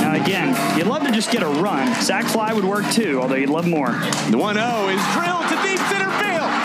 [0.00, 1.92] Now, again, you'd love to just get a run.
[2.02, 3.90] Sack fly would work too, although you'd love more.
[4.30, 6.59] The 1 0 is drilled to deep center field.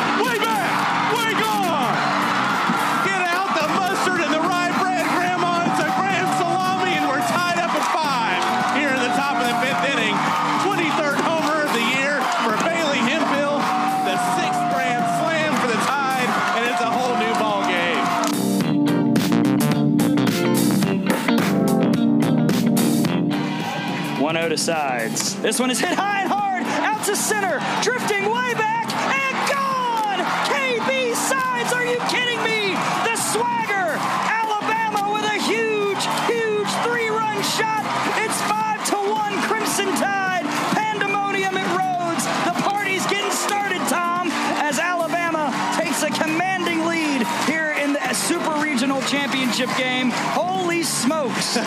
[24.55, 25.35] 1 0 to sides.
[25.41, 30.19] This one is hit high and hard, out to center, drifting way back, and gone!
[30.47, 32.71] KB sides, are you kidding me?
[33.03, 33.99] The swagger!
[34.31, 37.83] Alabama with a huge, huge three run shot.
[38.23, 40.47] It's 5 to 1 Crimson Tide.
[40.71, 42.23] Pandemonium at Rhoads.
[42.47, 44.31] The party's getting started, Tom,
[44.63, 50.11] as Alabama takes a commanding lead here in the Super Regional Championship game.
[50.11, 51.59] Holy smokes!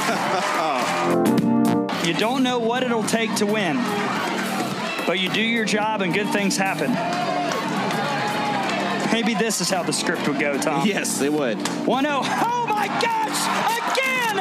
[2.08, 3.76] You don't know what it'll take to win,
[5.06, 6.90] but you do your job and good things happen.
[9.12, 10.86] Maybe this is how the script would go, Tom.
[10.86, 11.58] Yes, it would.
[11.86, 12.20] 1 0.
[12.24, 13.36] Oh my gosh!
[13.92, 14.40] Again!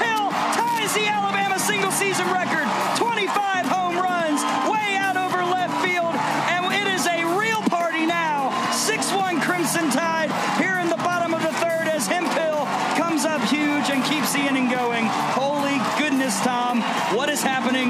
[0.00, 2.64] Hill ties the Alabama single season record.
[2.96, 4.40] 25 home runs,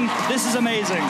[0.05, 0.27] is?
[0.27, 1.03] This is amazing.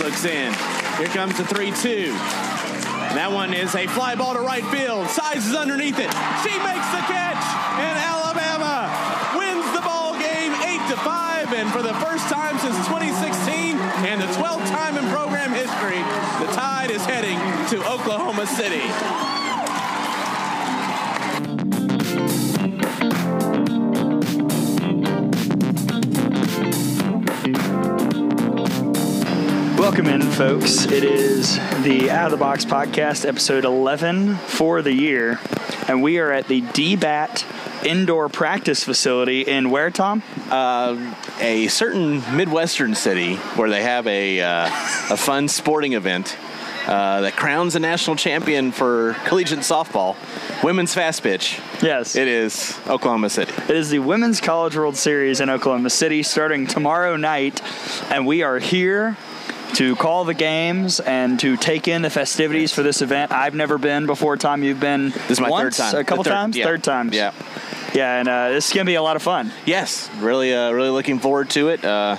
[0.00, 0.50] Looks in.
[0.96, 2.12] Here comes the 3 2.
[3.14, 5.06] That one is a fly ball to right field.
[5.08, 6.08] Sides is underneath it.
[6.40, 7.44] She makes the catch,
[7.76, 8.88] and Alabama
[9.36, 11.52] wins the ball game 8 to 5.
[11.52, 13.59] And for the first time since 2016
[14.10, 15.98] and the 12th time in program history,
[16.44, 17.38] the Tide is heading
[17.68, 18.80] to Oklahoma City.
[29.80, 30.86] Welcome in, folks.
[30.86, 31.54] It is
[31.84, 35.38] the Out of the Box podcast, episode 11 for the year,
[35.86, 37.44] and we are at the DBAT
[37.84, 40.22] indoor practice facility in where, Tom?
[40.50, 44.66] Uh, a certain Midwestern city where they have a, uh,
[45.10, 46.36] a fun sporting event
[46.86, 50.16] uh, that crowns a national champion for collegiate softball,
[50.64, 51.60] women's fast pitch.
[51.82, 52.16] Yes.
[52.16, 53.52] It is Oklahoma City.
[53.68, 57.62] It is the Women's College World Series in Oklahoma City starting tomorrow night,
[58.10, 59.16] and we are here
[59.76, 63.32] to call the games and to take in the festivities for this event.
[63.32, 64.36] I've never been before.
[64.36, 66.00] Tom, you've been This is my once, third time.
[66.00, 66.64] a couple third- times, yeah.
[66.64, 67.14] third times.
[67.14, 67.32] Yeah.
[67.94, 69.52] yeah, and uh, this is gonna be a lot of fun.
[69.66, 71.84] Yes, really, uh, really looking forward to it.
[71.84, 72.16] Uh,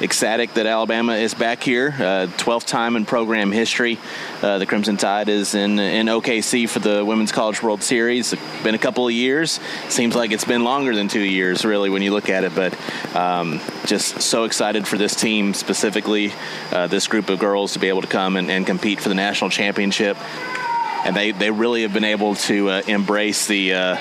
[0.00, 1.88] ecstatic that Alabama is back here.
[1.88, 3.98] Uh, 12th time in program history.
[4.42, 8.32] Uh, the Crimson Tide is in in OKC for the Women's College World Series.
[8.32, 9.60] It's been a couple of years.
[9.88, 12.54] Seems like it's been longer than two years, really, when you look at it.
[12.54, 12.76] But
[13.14, 16.32] um, just so excited for this team, specifically
[16.72, 19.14] uh, this group of girls, to be able to come and, and compete for the
[19.14, 20.16] national championship.
[21.04, 23.96] And they, they really have been able to uh, embrace the uh,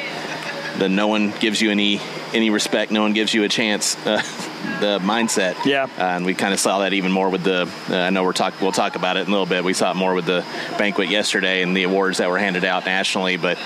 [0.79, 1.99] the no one gives you any
[2.33, 3.95] any respect, no one gives you a chance.
[4.05, 4.21] Uh,
[4.79, 5.83] the mindset, Yeah.
[5.97, 7.69] uh, and we kind of saw that even more with the.
[7.89, 9.63] Uh, I know we're talk we'll talk about it in a little bit.
[9.63, 10.45] We saw it more with the
[10.77, 13.57] banquet yesterday and the awards that were handed out nationally, but.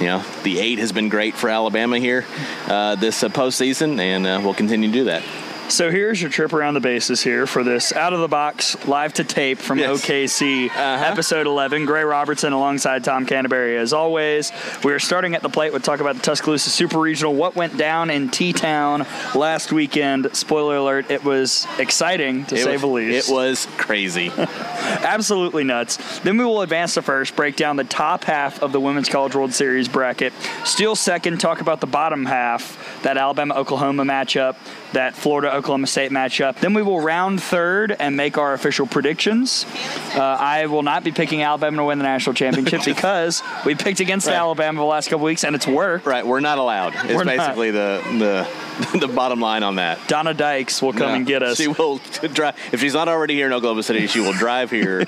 [0.00, 2.24] You know, the eight has been great for Alabama here
[2.68, 5.24] uh, this uh, postseason, and uh, we'll continue to do that.
[5.68, 9.12] So here's your trip around the bases here for this out of the box live
[9.14, 9.90] to tape from Yes.
[10.02, 11.04] OKC Uh-huh.
[11.04, 11.84] episode 11.
[11.84, 14.50] Gray Robertson alongside Tom Canterbury as always.
[14.82, 15.72] We are starting at the plate.
[15.72, 17.34] We'll talk about the Tuscaloosa Super Regional.
[17.34, 20.34] What went down in T Town last weekend?
[20.34, 23.28] Spoiler alert: it was exciting to It say was, the least.
[23.28, 24.32] It was crazy.
[24.38, 26.18] absolutely nuts.
[26.20, 29.34] Then we will advance to first, break down the top half of the Women's College
[29.34, 30.32] World Series bracket.
[30.64, 34.56] Still second, talk about the bottom half, that Alabama Oklahoma matchup,
[34.94, 36.56] that Florida Oklahoma State matchup.
[36.60, 39.66] Then we will round third and make our official predictions.
[40.14, 44.00] Uh, I will not be picking Alabama to win the national championship because we picked
[44.00, 44.36] against Right.
[44.36, 46.06] Alabama the last couple weeks and it's worked.
[46.06, 46.94] Right, we're not allowed.
[46.94, 47.36] It's We're not.
[47.36, 49.98] basically the the the bottom line on that.
[50.08, 51.16] Donna Dykes will come Yeah.
[51.16, 51.56] and get us.
[51.56, 51.98] She will
[52.32, 54.06] drive if she's not already here in Oklahoma City.
[54.06, 55.04] She will drive here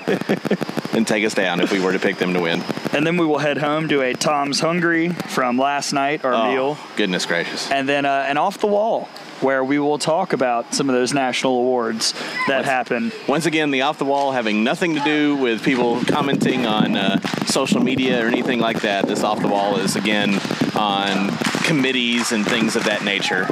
[0.93, 2.61] and take us down if we were to pick them to win.
[2.93, 6.77] And then we will head home to a Tom's Hungry from last night, our meal.
[6.77, 7.71] Oh, goodness gracious!
[7.71, 9.07] and then uh, an off the wall
[9.41, 12.13] where we will talk about some of those national awards
[12.47, 13.11] that happen.
[13.27, 17.19] Once again, the off the wall having nothing to do with people commenting on uh,
[17.45, 19.07] social media or anything like that.
[19.07, 20.39] This off the wall is again
[20.75, 23.47] on committees and things of that nature.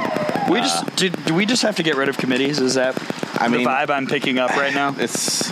[0.50, 2.58] We just do, do we just have to get rid of committees?
[2.60, 2.96] Is that
[3.40, 4.94] I the mean- vibe I'm picking up right now?
[4.98, 5.50] It's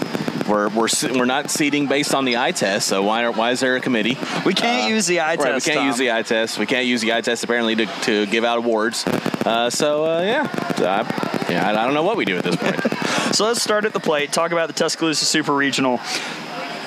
[0.48, 2.88] we're we're we're not seating based on the eye test.
[2.88, 4.16] So why are, why is there a committee?
[4.44, 5.66] We can't use the eye Right, we test.
[5.66, 5.86] can't Tom.
[5.86, 6.58] use the eye test.
[6.58, 9.04] We can't use the eye test apparently to, to give out awards.
[9.06, 12.76] Uh, so uh, yeah, yeah, I don't know what we do at this point.
[13.28, 14.32] So let's start at the plate.
[14.32, 16.00] Talk about the Tuscaloosa Super Regional.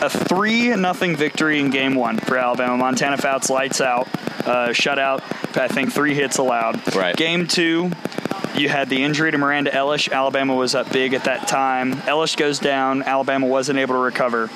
[0.02, 2.76] A three nothing victory in game one for Alabama.
[2.76, 4.08] Montana Fouts lights out,
[4.48, 5.22] uh, shutout.
[5.56, 6.96] I think three hits allowed.
[6.96, 7.16] Right.
[7.16, 7.92] Game two,
[8.56, 10.12] you had the injury to Miranda Elish.
[10.12, 11.94] Alabama was up big at that time.
[11.94, 13.04] Elish goes down.
[13.04, 14.50] Alabama wasn't able to recover,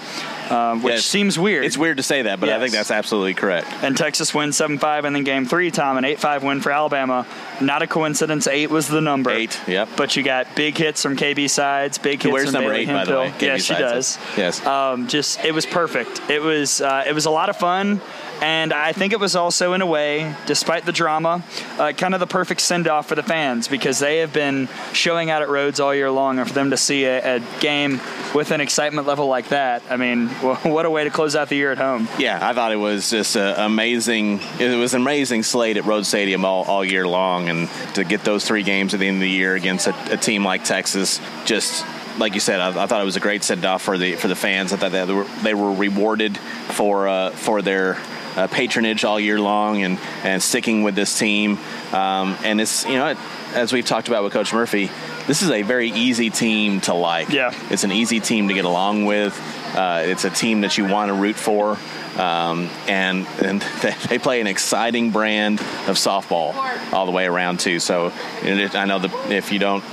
[0.50, 1.06] uh, which Yes.
[1.06, 1.66] seems weird.
[1.66, 3.68] It's weird to say that, but I think that's absolutely correct.
[3.82, 6.72] and Texas wins 7 5, and then game three, Tom, an 8 5 win for
[6.72, 7.26] Alabama.
[7.62, 9.32] Not a coincidence, eight was the number.
[9.32, 9.88] Eight, yep.
[9.96, 12.88] But you got big hits from KB Sides, big hits wears from number Bailey eight,
[12.94, 13.30] by the way?
[13.38, 14.18] KB Yeah, she does.
[14.18, 14.38] does.
[14.38, 14.66] Yes.
[14.66, 16.22] Um, just, it was perfect.
[16.30, 18.02] It was, uh, it was a lot of fun.
[18.42, 21.44] And I think it was also, in a way, despite the drama,
[21.78, 25.30] uh, kind of the perfect send off for the fans because they have been showing
[25.30, 26.40] out at Rhoads all year long.
[26.40, 28.02] And for them to see a, a game
[28.34, 30.28] with an excitement level like that, I mean,
[30.64, 32.08] what a way to close out the year at home.
[32.20, 34.40] Yeah, I thought it was just amazing.
[34.60, 38.24] It was an amazing slate at Rhoads Stadium all, all year long, and to get
[38.24, 41.20] those three games at the end of the year against a, a team like Texas,
[41.46, 41.86] just
[42.18, 44.28] like you said, I, I thought it was a great send off for the for
[44.28, 44.74] the fans.
[44.74, 47.98] I thought they were, they were rewarded for uh, for their.
[48.36, 51.58] Uh, patronage all year long and, and sticking with this team.
[51.94, 53.16] Um, and it's, you know,
[53.54, 54.90] as we've talked about with Coach Murphy,
[55.28, 57.30] this is a very easy team to like.
[57.30, 57.54] Yeah.
[57.70, 59.40] It's an easy team to get along with.
[59.76, 61.78] Uh, it's a team that you want to root for.
[62.18, 63.62] Um, and and
[64.10, 66.54] they play an exciting brand of softball
[66.94, 67.80] all the way around too.
[67.80, 69.84] So I know that if you don't,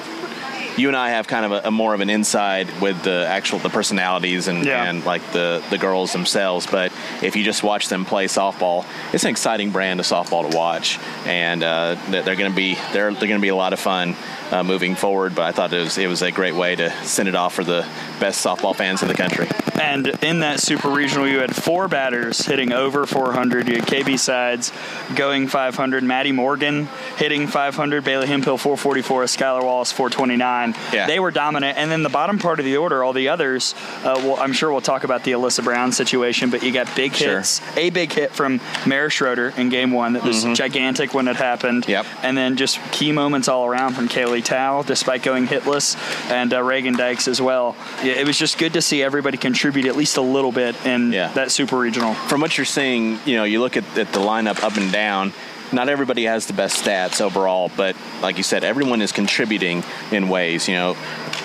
[0.76, 3.58] you and I have kind of a, a more of an inside with the actual
[3.58, 4.84] the personalities and, Yeah.
[4.88, 6.66] and like the the girls themselves.
[6.66, 6.92] But
[7.22, 10.98] if you just watch them play softball, it's an exciting brand of softball to watch,
[11.26, 14.16] and uh, they're going to be they're they're going to be a lot of fun.
[14.52, 17.26] Uh, moving forward, but I thought it was it was a great way to send
[17.26, 17.86] it off for the
[18.20, 19.48] best softball fans in the country.
[19.80, 23.66] And in that super regional, you had four batters hitting over 400.
[23.66, 24.70] You had KB Sides
[25.16, 30.74] going 500, Maddie Morgan hitting 500, Bailey Hemphill 444, Skylar Wallace 429.
[30.92, 31.06] Yeah.
[31.06, 31.78] They were dominant.
[31.78, 33.74] And then the bottom part of the order, all the others,
[34.04, 37.14] uh, well, I'm sure we'll talk about the Elissa Brown situation, but you got big
[37.14, 37.38] Sure.
[37.38, 37.62] hits.
[37.76, 41.88] A big hit from Mara Schroeder in game one that was gigantic when it happened.
[41.88, 42.04] Yep.
[42.22, 45.96] And then just key moments all around from Kaylee Tow, despite going hitless,
[46.30, 47.76] and uh, Reagan Dykes as well.
[48.02, 51.12] Yeah, it was just good to see everybody contribute at least a little bit in
[51.12, 51.32] Yeah.
[51.32, 52.14] that super regional.
[52.14, 55.32] from what you're seeing, you know, you look at, at the lineup up and down.
[55.72, 60.28] Not everybody has the best stats overall, but like you said, everyone is contributing in
[60.28, 60.68] ways.
[60.68, 60.94] You know,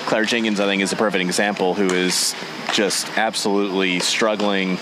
[0.06, 2.36] Claire Jenkins, I think, is a perfect example who is
[2.74, 4.80] just absolutely struggling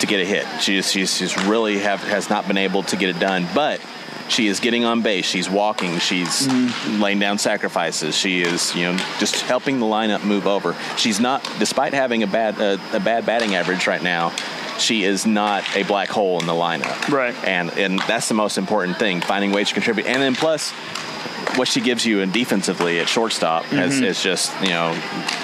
[0.00, 0.44] to get a hit.
[0.60, 3.80] She's she's, she's really have has not been able to get it done, but
[4.28, 5.24] she is getting on base.
[5.26, 5.98] She's walking.
[5.98, 6.48] She's
[6.98, 8.16] laying down sacrifices.
[8.16, 10.76] She is, you know, just helping the lineup move over.
[10.96, 14.34] She's not, despite having a bad uh, a bad batting average right now.
[14.76, 17.08] She is not a black hole in the lineup.
[17.08, 17.34] Right.
[17.44, 20.06] And and that's the most important thing: finding ways to contribute.
[20.06, 20.72] And then plus,
[21.56, 24.90] what she gives you in defensively at shortstop is, is just you know,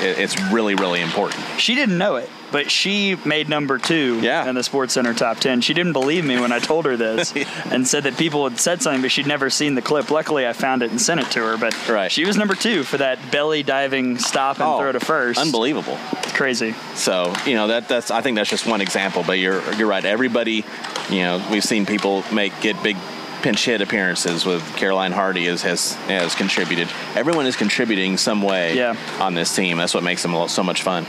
[0.00, 1.44] it, it's really really important.
[1.58, 4.48] She didn't know it, but she made number two Yeah.
[4.48, 5.60] in the Sports Center top 10.
[5.60, 7.32] She didn't believe me when I told her this
[7.70, 10.10] and said that people had said something, but she'd never seen the clip.
[10.10, 11.56] Luckily, I found it and sent it to her.
[11.56, 12.10] But Right.
[12.10, 15.40] she was number two for that belly diving stop and oh, throw to first.
[15.40, 15.98] Unbelievable.
[16.34, 16.74] Crazy.
[16.94, 19.22] So you know that that's I think that's just one example.
[19.26, 20.04] But you're you're right.
[20.04, 20.64] Everybody,
[21.10, 22.96] you know, we've seen people make get big
[23.42, 26.88] pinch hit appearances with Caroline Hardy has has, has contributed.
[27.14, 28.94] Everyone is contributing some way Yeah.
[29.20, 29.78] on this team.
[29.78, 31.06] That's what makes them so much fun.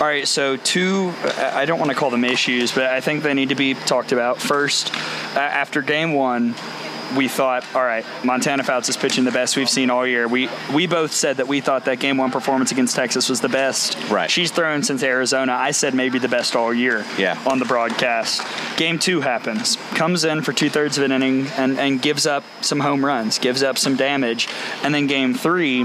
[0.00, 3.34] All right, so two, I don't want to call them issues, but I think they
[3.34, 4.40] need to be talked about.
[4.40, 4.94] First,
[5.34, 6.54] uh, after game one,
[7.16, 10.28] we thought, all right, Montana Fouts is pitching the best we've seen all year.
[10.28, 13.48] We we both said that we thought that game one performance against Texas was the
[13.48, 13.96] best.
[14.10, 14.30] Right.
[14.30, 15.52] She's thrown since Arizona.
[15.52, 17.04] I said maybe the best all year.
[17.18, 17.40] Yeah.
[17.46, 18.42] On the broadcast,
[18.76, 19.76] game two happens.
[19.94, 23.38] Comes in for two thirds of an inning and and gives up some home runs,
[23.38, 24.48] gives up some damage,
[24.82, 25.84] and then game three,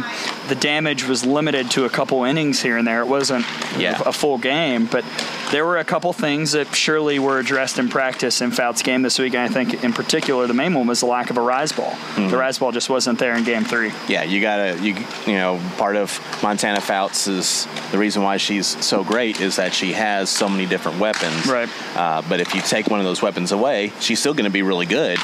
[0.49, 3.01] the damage was limited to a couple innings here and there.
[3.01, 3.45] It wasn't
[3.77, 4.01] Yeah.
[4.05, 5.03] a full game, but
[5.51, 9.19] there were a couple things that surely were addressed in practice in Fouts' game this
[9.19, 9.33] week.
[9.35, 11.91] And I think, in particular, the main one was the lack of a rise ball.
[11.91, 12.29] Mm-hmm.
[12.29, 13.91] The rise ball just wasn't there in game three.
[14.07, 18.67] Yeah, you gotta you you know part of Montana Fouts is the reason why she's
[18.83, 21.45] so great is that she has so many different weapons.
[21.47, 21.69] Right.
[21.95, 24.63] Uh, but if you take one of those weapons away, she's still going to be
[24.63, 25.17] really good,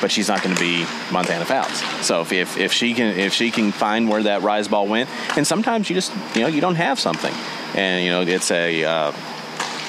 [0.00, 1.80] but she's not going to be Montana Fouts.
[2.04, 5.08] So if, if if she can if she can find where that rise ball went,
[5.36, 7.32] and sometimes you just you know you don't have something,
[7.74, 9.12] and you know it's a uh,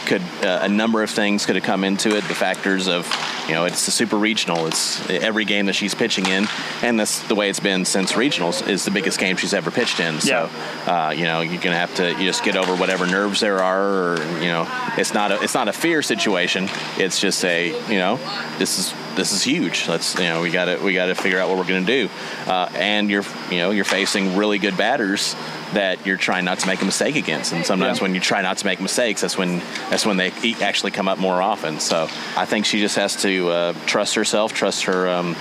[0.07, 2.23] could uh, a number of things could have come into it.
[2.27, 3.05] The factors of
[3.47, 4.65] you know it's the super regional.
[4.65, 6.47] It's every game that she's pitching in,
[6.81, 8.67] and that's the way it's been since regionals.
[8.67, 10.19] Is the biggest game she's ever pitched in.
[10.21, 10.49] So
[10.87, 14.13] uh, you know you're gonna have to you just get over whatever nerves there are,
[14.13, 14.65] or you know
[14.97, 16.69] it's not a it's not a fear situation.
[16.97, 18.17] It's just a you know
[18.57, 19.87] this is this is huge.
[19.89, 22.09] Let's you know we got to we got to figure out what we're gonna do,
[22.45, 25.35] uh, and you're you know you're facing really good batters
[25.73, 27.51] that you're trying not to make a mistake against.
[27.51, 28.03] And sometimes Yeah.
[28.03, 29.59] when you try not to make mistakes, that's when
[29.89, 30.31] that's when they
[30.61, 31.81] actually come up more often.
[31.81, 32.07] So
[32.37, 35.35] I think she just has to uh, trust herself, trust her, um,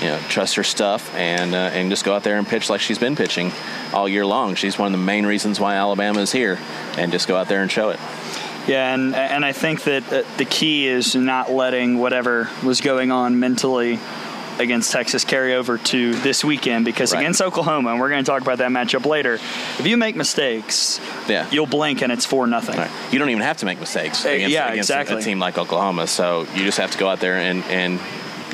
[0.00, 2.80] you know, trust her stuff, and uh, and just go out there and pitch like
[2.80, 3.52] she's been pitching
[3.92, 4.56] all year long.
[4.56, 6.58] She's one of the main reasons why Alabama is here,
[6.96, 8.00] and just go out there and show it.
[8.66, 13.10] Yeah, and and I think that uh, the key is not letting whatever was going
[13.10, 13.98] on mentally
[14.58, 17.20] against Texas carry over to this weekend because Right.
[17.20, 19.34] against Oklahoma, and we're going to talk about that matchup later.
[19.78, 21.46] If you make mistakes, Yeah.
[21.50, 22.76] you'll blink and it's for nothing.
[22.76, 22.90] Right.
[23.10, 25.16] You don't even have to make mistakes Uh, against, yeah, against a- exactly.
[25.22, 26.06] a team like Oklahoma.
[26.06, 27.98] So you just have to go out there and and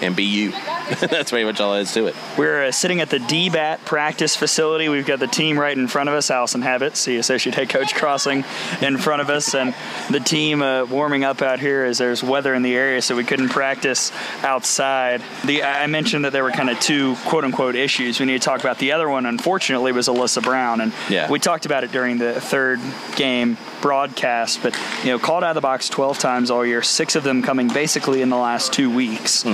[0.02, 0.50] and be you.
[1.00, 2.16] that's pretty much all there is to it.
[2.38, 4.88] We're uh, sitting at the DBAT practice facility.
[4.88, 7.94] We've got the team right in front of us, Alyson Habetz, the associate head coach
[7.94, 8.44] crossing
[8.80, 9.74] in front of us, and
[10.10, 13.24] the team uh, warming up out here as there's weather in the area, so we
[13.24, 14.12] couldn't practice
[14.42, 15.22] outside.
[15.44, 18.44] The I mentioned that there were kind of two quote unquote issues we need to
[18.44, 18.78] talk about.
[18.78, 21.30] The other one, unfortunately, was Elissa Brown, and Yeah.
[21.30, 22.80] we talked about it during the third
[23.16, 27.14] game broadcast, but you know, called out of the box 12 times all year, six
[27.14, 29.44] of them coming basically in the last two weeks.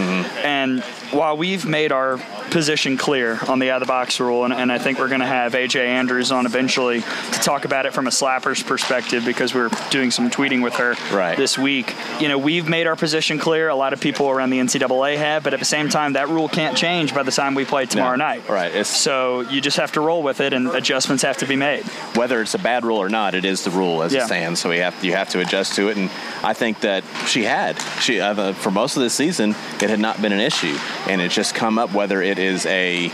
[0.43, 0.83] And
[1.14, 2.18] while we've made our
[2.50, 5.21] position clear on the out of the box rule, and, and I think we're going
[5.21, 9.54] to have AJ Andrews on eventually to talk about it from a slapper's perspective because
[9.54, 11.37] we're doing some tweeting with her Right.
[11.37, 11.94] this week.
[12.21, 13.68] You know, we've made our position clear.
[13.68, 16.49] A lot of people around the NCAA have, but at the same time, that rule
[16.49, 18.25] can't change by the time we play tomorrow No.
[18.25, 18.49] night.
[18.49, 18.68] Right.
[18.71, 21.85] It's- So you just have to roll with it, and adjustments have to be made.
[22.14, 24.23] whether it's a bad rule or not, it is the rule as Yeah.
[24.23, 24.61] it stands.
[24.61, 26.11] So we have you have to adjust to it, and
[26.42, 30.21] I think that she had she uh, for most of this season it had not
[30.23, 33.11] been an issue, and it's just come up whether it is a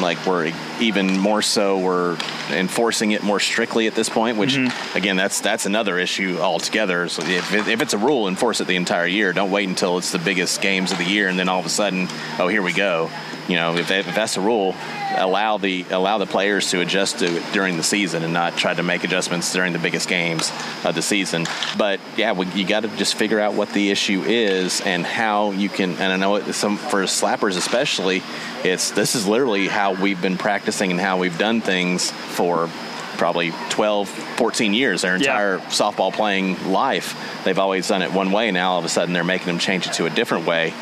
[0.00, 2.16] like we're even more so we're
[2.50, 4.96] enforcing it more strictly at this point which mm-hmm.
[4.96, 7.08] again that's that's another issue altogether.
[7.08, 9.32] So if, it, if it's a rule enforce it the entire year.
[9.32, 11.70] Don't wait until it's the biggest games of the year and then all of a
[11.70, 13.10] sudden oh here we go.
[13.48, 14.74] You know if, that, if that's a rule
[15.16, 18.74] allow the allow the players to adjust to it during the season and not try
[18.74, 20.52] to make adjustments during the biggest games
[20.84, 21.46] of the season.
[21.76, 25.52] But yeah we, you got to just figure out what the issue is and how
[25.52, 28.22] you can and i know it, some for slappers especially
[28.64, 32.68] it's this is literally how we've been practicing and how we've done things for
[33.16, 35.18] probably 12 14 years their Yeah.
[35.18, 38.88] entire softball playing life they've always done it one way and now all of a
[38.88, 40.72] sudden they're making them change it to a different way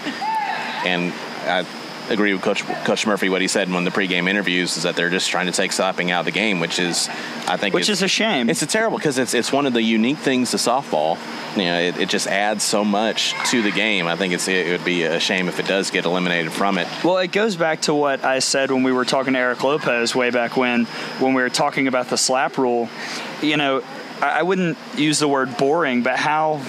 [0.84, 1.12] and
[1.46, 1.64] I
[2.08, 3.28] agree with Coach Coach Murphy.
[3.28, 5.52] What he said in one of the pregame interviews is that they're just trying to
[5.52, 7.08] take slapping out of the game, which is,
[7.46, 8.48] I think, Which is a shame.
[8.48, 11.18] It's a terrible because it's it's one of the unique things to softball.
[11.56, 14.06] You know, it, it just adds so much to the game.
[14.06, 16.88] I think it's it would be a shame if it does get eliminated from it.
[17.04, 20.14] Well, it goes back to what I said when we were talking to Eric Lopez
[20.14, 20.84] way back when,
[21.18, 22.88] when we were talking about the slap rule.
[23.42, 23.82] You know,
[24.20, 26.60] I I wouldn't use the word boring, but how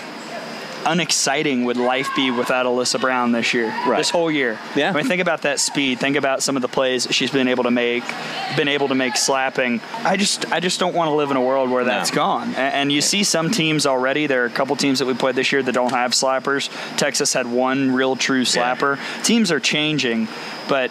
[0.86, 3.68] unexciting would life be without Elissa Brown this year?
[3.86, 3.98] Right.
[3.98, 4.60] This whole year.
[4.76, 4.90] Yeah.
[4.90, 6.00] I mean, think about that speed.
[6.00, 8.04] Think about some of the plays she's been able to make,
[8.56, 9.82] been able to make slapping.
[10.04, 12.54] I just, I just don't want to live in a world where that's gone.
[12.56, 14.28] A- And, you see some teams already.
[14.28, 16.70] There are a couple teams that we played this year that don't have slappers.
[16.98, 18.98] Texas had one real true slapper.
[19.24, 20.28] Teams are changing,
[20.70, 20.90] but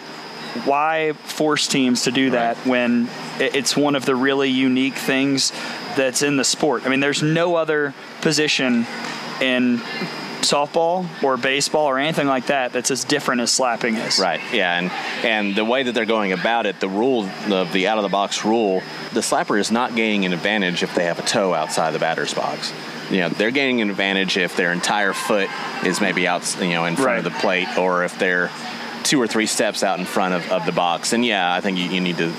[0.65, 3.07] why force teams to do that when
[3.39, 5.51] it's one of the really unique things
[5.95, 6.85] that's in the sport?
[6.85, 8.85] I mean, there's no other position
[9.41, 9.81] in
[10.41, 14.19] softball or baseball or anything like that that's as different as slapping is.
[14.19, 14.39] Right.
[14.53, 14.91] Yeah, and
[15.25, 18.09] and the way that they're going about it, the rule of the out of the
[18.09, 18.81] box rule,
[19.13, 22.33] the slapper is not gaining an advantage if they have a toe outside the batter's
[22.33, 22.73] box.
[23.09, 25.49] You know, they're gaining an advantage if their entire foot
[25.85, 28.51] is maybe out, you know, in front of the plate, or if they're
[29.03, 31.13] two or three steps out in front of, of the box.
[31.13, 32.33] And yeah, I think you, you need to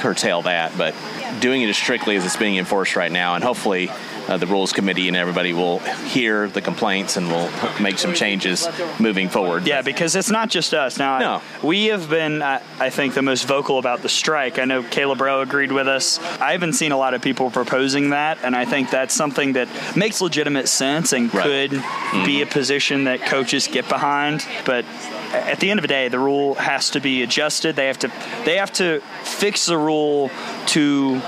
[0.00, 0.94] curtail that, but
[1.40, 3.90] doing it as strictly as it's being enforced right now, and hopefully
[4.30, 8.68] uh, the rules committee and everybody will hear the complaints and will make some changes
[9.00, 9.66] moving forward.
[9.66, 10.98] Yeah, because it's not just us.
[10.98, 11.42] Now, no.
[11.62, 14.58] we have been, uh, I think, the most vocal about the strike.
[14.58, 16.20] I know Caleb Rowe agreed with us.
[16.40, 19.68] I haven't seen a lot of people proposing that, and I think that's something that
[19.96, 21.42] makes legitimate sense and right.
[21.42, 22.24] could mm-hmm.
[22.24, 24.46] be a position that coaches get behind.
[24.64, 24.84] But
[25.32, 27.74] at the end of the day, the rule has to be adjusted.
[27.74, 28.12] They have to
[28.44, 30.30] they have to fix the rule
[30.66, 31.20] to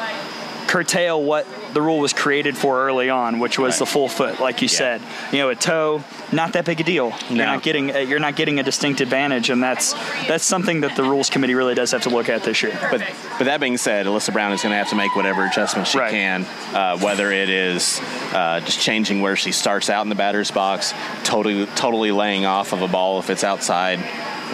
[0.72, 3.78] curtail what the rule was created for early on, which was right.
[3.80, 4.78] the full foot, like you yeah.
[4.78, 5.02] said.
[5.30, 6.02] You know, a toe,
[6.32, 7.10] not that big a deal.
[7.10, 7.16] No.
[7.28, 9.92] You're not getting uh, you're not getting a distinct advantage, and that's
[10.26, 12.72] that's something that the rules committee really does have to look at this year.
[12.90, 13.02] But
[13.36, 15.98] but that being said, Elissa Brown is going to have to make whatever adjustments she
[15.98, 16.10] right.
[16.10, 18.00] can, uh, whether it is
[18.32, 22.72] uh, just changing where she starts out in the batter's box, totally totally laying off
[22.72, 23.98] of a ball if it's outside.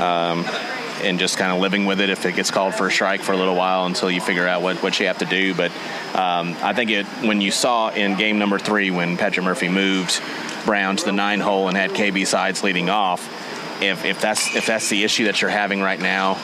[0.01, 0.45] Um,
[1.03, 3.33] and just kind of living with it if it gets called for a strike for
[3.33, 5.55] a little while until you figure out what, what you have to do.
[5.55, 5.71] But
[6.15, 10.21] um, I think it when you saw in game number three when Patrick Murphy moved
[10.65, 13.27] Brown to the nine hole and had KB sides leading off,
[13.83, 16.39] if, if that's if that's the issue that you're having right now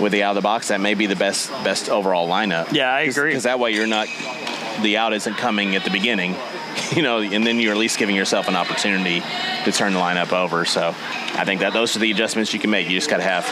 [0.00, 2.72] with the out of the box, that may be the best best overall lineup.
[2.72, 3.30] Yeah, I agree.
[3.30, 4.08] Because that way you're not
[4.82, 6.36] the out isn't coming at the beginning,
[6.94, 9.20] you know, and then you're at least giving yourself an opportunity
[9.64, 10.64] to turn the lineup over.
[10.64, 12.88] So I think that those are the adjustments you can make.
[12.88, 13.46] You just got to have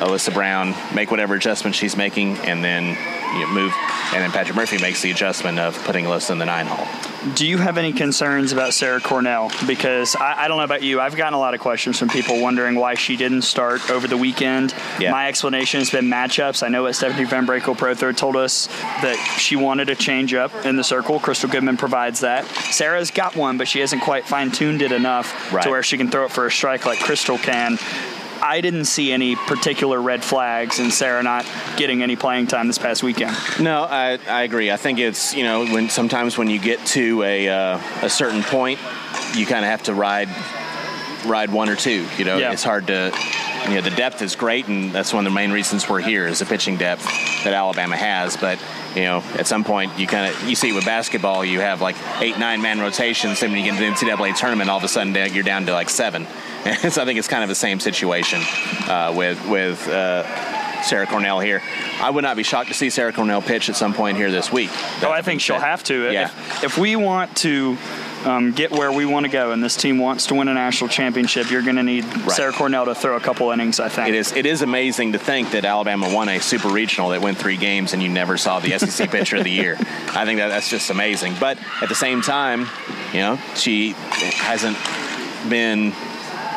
[0.00, 2.96] Elissa Brown make whatever adjustment she's making, and then
[3.34, 3.72] you know, move.
[4.12, 6.86] And then Patrick Murphy makes the adjustment of putting Elissa in the nine hole.
[7.34, 9.52] Do you have any concerns about Sarah Cornell?
[9.66, 11.00] Because I, I, don't know about you.
[11.00, 14.16] I've gotten a lot of questions from people wondering why she didn't start over the
[14.16, 14.74] weekend.
[14.98, 15.10] Yeah.
[15.10, 16.62] My explanation has been matchups.
[16.62, 18.68] I know what Stephanie VanBrakle Prothro told us
[19.02, 21.20] that she wanted a change up in the circle.
[21.20, 22.46] Krystal Goodman provides that.
[22.46, 25.62] Sarah's got one, but she hasn't quite fine tuned it enough right.
[25.62, 27.78] to where she can throw it for a strike like Krystal can.
[28.42, 32.78] I didn't see any particular red flags in Sarah not getting any playing time this
[32.78, 33.36] past weekend.
[33.60, 34.70] No, I, I agree.
[34.70, 38.42] I think it's you know when sometimes when you get to a uh, a certain
[38.42, 38.78] point,
[39.34, 40.28] you kind of have to ride
[41.26, 42.06] ride one or two.
[42.18, 42.52] You know, yeah.
[42.52, 43.12] it's hard to.
[43.68, 46.26] You know, the depth is great, and that's one of the main reasons we're here
[46.26, 47.04] is the pitching depth
[47.44, 48.34] that Alabama has.
[48.38, 48.58] But
[48.96, 51.96] you know, at some point you kind of you see with basketball, you have like
[52.20, 53.40] eight, nine man rotations.
[53.40, 55.72] Then when you get into the NCAA tournament, all of a sudden you're down to
[55.72, 56.26] like seven.
[56.64, 58.40] And so I think it's kind of the same situation
[58.88, 60.24] uh, with with uh,
[60.82, 61.62] Sarah Cornell here.
[62.00, 64.50] I would not be shocked to see Sarah Cornell pitch at some point here this
[64.52, 64.70] week.
[65.02, 66.10] oh, I think she'll have to.
[66.10, 66.24] Yeah.
[66.24, 67.76] If, if we want to
[68.24, 70.88] um, get where we want to go, and this team wants to win a national
[70.88, 72.30] championship, you're going to need right.
[72.30, 73.80] Sarah Cornell to throw a couple innings.
[73.80, 74.32] I think it is.
[74.32, 77.92] It is amazing to think that Alabama won a super regional that went three games,
[77.92, 79.76] and you never saw the SEC pitcher of the year.
[79.78, 81.34] I think that that's just amazing.
[81.38, 82.66] But at the same time,
[83.12, 84.76] you know, she hasn't
[85.48, 85.92] been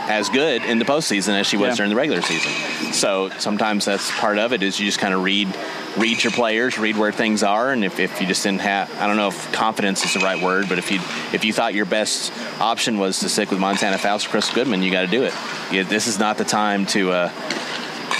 [0.09, 1.75] as good in the postseason as she was yeah.
[1.75, 2.51] during the regular season.
[2.93, 5.55] So sometimes that's part of it is you just kind of read
[5.97, 9.07] read your players, read where things are, and if, if you just didn't have I
[9.07, 10.99] don't know if confidence is the right word, but if you
[11.33, 14.91] if you thought your best option was to stick with Montana or Chris Goodman, you
[14.91, 15.33] got to do it.
[15.71, 17.11] You, this is not the time to.
[17.11, 17.31] Uh,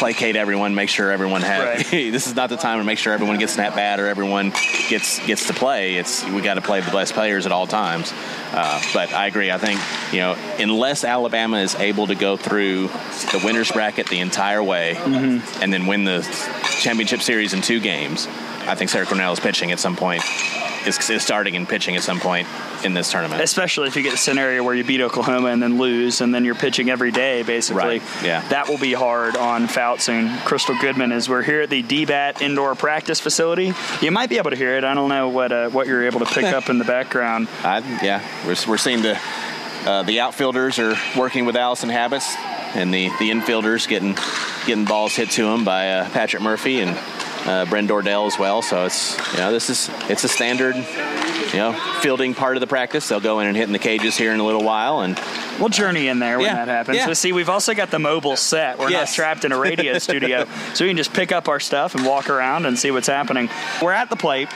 [0.03, 1.89] placate everyone, make sure everyone has.
[1.93, 2.11] Right.
[2.11, 4.51] this is not the time to make sure everyone gets snap bat or everyone
[4.89, 5.95] gets gets to play.
[5.95, 8.11] It's we got to play the best players at all times.
[8.51, 9.49] Uh, but I agree.
[9.49, 9.79] I think
[10.11, 14.95] you know unless Alabama is able to go through the winners bracket the entire way
[14.95, 15.63] mm-hmm.
[15.63, 16.21] and then win the
[16.81, 18.27] championship series in two games,
[18.67, 20.21] I think Sarah Cornell is pitching at some point
[20.85, 22.47] is, is starting and pitching at some point
[22.83, 23.41] in this tournament.
[23.41, 26.45] Especially if you get a scenario where you beat Oklahoma and then lose, and then
[26.45, 27.99] you're pitching every day, basically.
[27.99, 28.23] Right.
[28.23, 28.47] Yeah.
[28.49, 32.41] That will be hard on Fouts and Krystal Goodman as we're here at the DBAT
[32.41, 33.73] indoor practice facility.
[34.01, 34.83] You might be able to hear it.
[34.83, 37.47] I don't know what uh, what you're able to pick up in the background.
[37.63, 39.19] I, yeah, we're, we're seeing the
[39.85, 42.35] uh, the outfielders are working with Alyson Habetz,
[42.75, 44.15] and the, the infielders getting
[44.65, 46.97] getting balls hit to them by uh, Patrick Murphy and
[47.45, 48.61] uh, Bren Dordell as well.
[48.61, 52.67] So it's you know this is it's a standard you know fielding part of the
[52.67, 53.07] practice.
[53.07, 55.19] They'll go in and hit in the cages here in a little while, and
[55.59, 56.97] we'll journey in there when yeah, that happens.
[56.97, 57.05] Yeah.
[57.07, 58.79] So see, we've also got the mobile set.
[58.79, 59.11] We're yes.
[59.11, 62.05] not trapped in a radio studio, so we can just pick up our stuff and
[62.05, 63.49] walk around and see what's happening.
[63.81, 64.49] We're at the plate.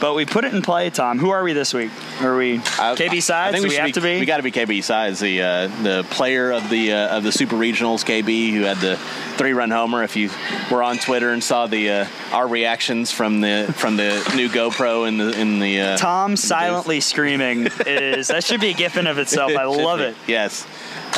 [0.00, 1.18] But we put it in play, Tom.
[1.18, 1.90] Who are we this week?
[2.20, 3.30] Are we KB Sides?
[3.30, 4.20] I think we, we have be, to be.
[4.20, 7.32] We got to be KB Sides, the uh, the player of the uh, of the
[7.32, 8.04] Super Regionals.
[8.04, 8.96] KB, who had the
[9.36, 10.02] three run homer.
[10.02, 10.30] If you
[10.70, 15.06] were on Twitter and saw the uh, our reactions from the from the new GoPro
[15.08, 19.06] in the in the uh, Tom silently screaming is that should be a gift in
[19.06, 19.52] of itself.
[19.56, 20.16] I love it.
[20.26, 20.66] Yes.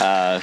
[0.00, 0.40] Uh,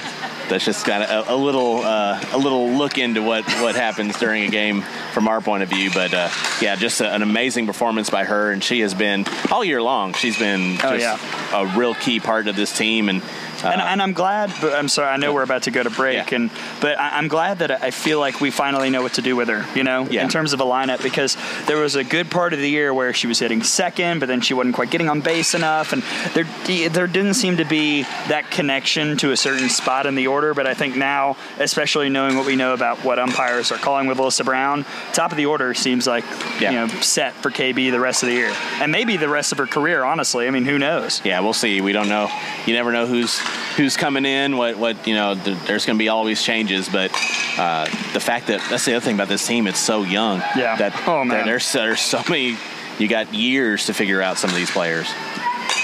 [0.48, 4.18] that's just kind of a, a, little uh, a little look into what, what happens
[4.18, 5.90] during a game from our point of view.
[5.92, 6.28] But uh,
[6.60, 10.12] yeah, just a, an amazing performance by her, and she has been all year long.
[10.14, 11.18] She's been oh, yeah.
[11.52, 13.22] a real key part of this team, and
[13.64, 14.52] and, uh, and, I'm glad.
[14.60, 15.08] But I'm sorry.
[15.08, 16.36] I know we're about to go to break, yeah.
[16.36, 16.50] and
[16.80, 19.48] but I, am glad that I feel like we finally know what to do with
[19.48, 19.64] her.
[19.76, 20.22] You know, yeah.
[20.22, 23.12] in terms of a lineup, because there was a good part of the year where
[23.12, 26.02] she was hitting second, but then she wasn't quite getting on base enough, and
[26.34, 26.44] there
[26.88, 30.54] there didn't seem to be that connection to a certain spot in the order.
[30.54, 34.18] But I think now, especially knowing what we know about what umpires are calling with
[34.18, 36.24] Elissa Brown, top of the order seems like
[36.60, 36.70] yeah.
[36.70, 39.58] you know set for KB the rest of the year, and maybe the rest of
[39.58, 40.04] her career.
[40.04, 41.20] Honestly, I mean, who knows?
[41.24, 41.80] Yeah, we'll see.
[41.80, 42.30] We don't know.
[42.66, 43.40] You never know who's
[43.76, 44.56] who's coming in.
[44.56, 45.34] What what you know?
[45.34, 47.10] There's going to be always changes, but
[47.58, 49.66] uh, the fact that that's the other thing about this team.
[49.66, 50.40] It's so young.
[50.56, 50.76] Yeah.
[50.76, 52.56] That oh man, there's there's so many.
[52.98, 55.08] You got years to figure out some of these players.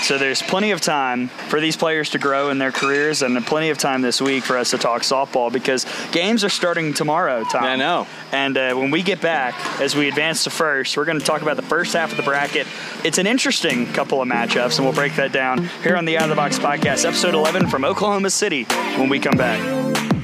[0.03, 3.71] So there's plenty of time for these players to grow in their careers and plenty
[3.71, 7.65] of time this week for us to talk softball because games are starting tomorrow, Tom.
[7.65, 8.07] I know.
[8.33, 11.43] And uh, when we get back, as we advance to first, we're going to talk
[11.43, 12.67] about the first half of the bracket.
[13.05, 16.25] It's an interesting couple of matchups, and we'll break that down here on the Out
[16.25, 18.65] of the Box podcast, episode 11 from Oklahoma City,
[18.97, 20.20] when we come back.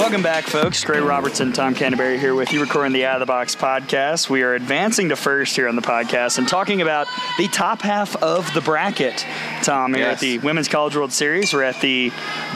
[0.00, 0.82] Welcome back, folks.
[0.82, 4.30] Gray Robertson, Tom Canterbury here with you, recording the Out of the Box podcast.
[4.30, 8.16] We are advancing to first here on the podcast and talking about the top half
[8.22, 9.26] of the bracket.
[9.62, 10.14] Tom, here yes.
[10.14, 11.52] at the Women's College World Series.
[11.52, 12.10] We're at the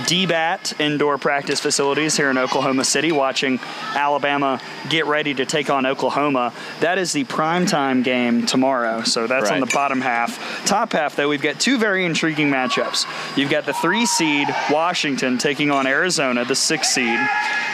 [0.06, 3.60] DBAT indoor practice facilities here in Oklahoma City, watching
[3.92, 6.54] Alabama get ready to take on Oklahoma.
[6.80, 9.52] That is the primetime game tomorrow, so that's right.
[9.52, 10.64] on the bottom half.
[10.64, 13.04] Top half, though, we've got two very intriguing matchups.
[13.36, 17.20] You've got the three seed Washington taking on Arizona, the six seed.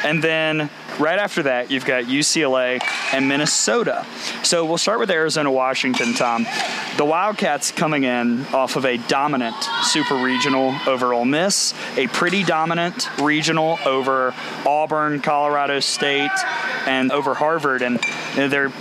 [0.05, 2.81] And then right after that, you've got UCLA
[3.13, 4.07] and Minnesota.
[4.43, 6.47] So we'll start with Arizona Washington, Tom.
[6.97, 12.45] The Wildcats coming in off of a dominant super regional over Ole Miss, a pretty
[12.45, 14.35] dominant regional over
[14.67, 16.31] Auburn, Colorado State,
[16.87, 17.83] and over Harvard.
[17.83, 17.99] And
[18.35, 18.73] they're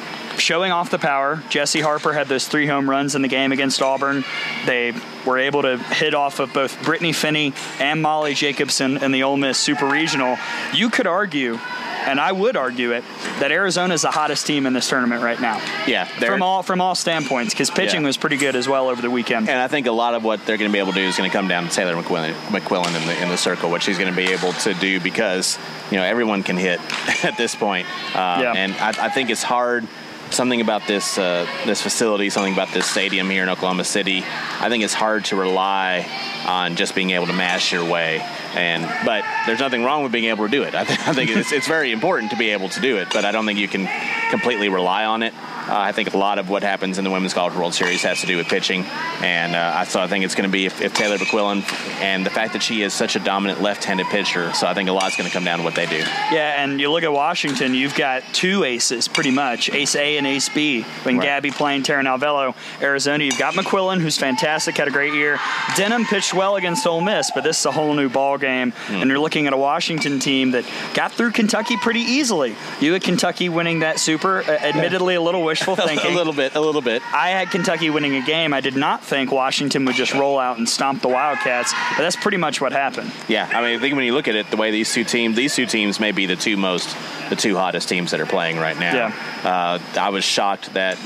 [0.50, 1.44] showing off the power.
[1.50, 4.26] Jessie Harper had those three home runs in the game against Auburn.
[4.66, 9.22] They were able to hit off of both Brittany Finney and Molly Jacobson in the
[9.22, 10.38] Ole Miss Super Regional.
[10.74, 11.60] You could argue
[12.08, 13.04] and I would argue it
[13.40, 15.62] that Arizona is the hottest team in this tournament right now.
[15.86, 18.08] Yeah, from all from all standpoints, because pitching yeah.
[18.08, 19.50] was pretty good as well over the weekend.
[19.50, 21.18] And I think a lot of what they're going to be able to do is
[21.18, 24.00] going to come down to Taylor McQuillin, McQuillin in the in the circle, which she's
[24.00, 25.60] going to be able to do because
[25.92, 26.80] you know everyone can hit
[27.24, 27.86] at this point.
[28.16, 28.54] Um, yeah.
[28.56, 29.88] And I, I think it's hard
[30.32, 34.24] something about this uh, this facility, something about this stadium here in Oklahoma City.
[34.60, 36.08] I think it's hard to rely
[36.46, 38.26] on just being able to mash your way.
[38.56, 40.76] And but there's nothing wrong with being able to do it.
[40.76, 43.26] I, th- I think it's, it's very important to be able to do it, but
[43.26, 43.88] I don't think you can
[44.30, 45.34] completely rely on it.
[45.70, 48.22] Uh, I think a lot of what happens in the Women's College World Series has
[48.22, 48.86] to do with pitching,
[49.22, 51.64] and uh, so I think it's going to be if, if, Taylor McQuillin
[52.02, 54.52] and the fact that she is such a dominant left-handed pitcher.
[54.54, 55.98] So I think a lot's going to come down to what they do.
[55.98, 60.26] Yeah, and you look at Washington, you've got two aces pretty much, Ace A and
[60.26, 60.82] Ace B.
[61.04, 61.44] When right.
[61.44, 65.38] Gabbie Plain Taran Alvelo, Arizona, you've got McQuillin, who's fantastic, had a great year.
[65.76, 69.02] Denham pitched well against Ole Miss, but this is a whole new ball game, mm.
[69.02, 72.56] and you're looking at a Washington team that got through Kentucky pretty easily.
[72.80, 76.12] You had Kentucky winning that Super, uh, admittedly a little wishful thinking.
[76.12, 77.02] a little bit, a little bit.
[77.14, 78.54] I had Kentucky winning a game.
[78.54, 82.16] I did not think Washington would just roll out and stomp the Wildcats, but that's
[82.16, 83.12] pretty much what happened.
[83.28, 85.36] Yeah, I mean, I think when you look at it, the way these two teams,
[85.36, 86.96] these two teams may be the two most,
[87.30, 88.94] the two hottest teams that are playing right now.
[88.94, 89.40] Yeah.
[89.44, 90.98] Uh, I was shocked that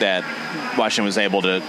[0.00, 0.24] that
[0.76, 1.62] Washington was able to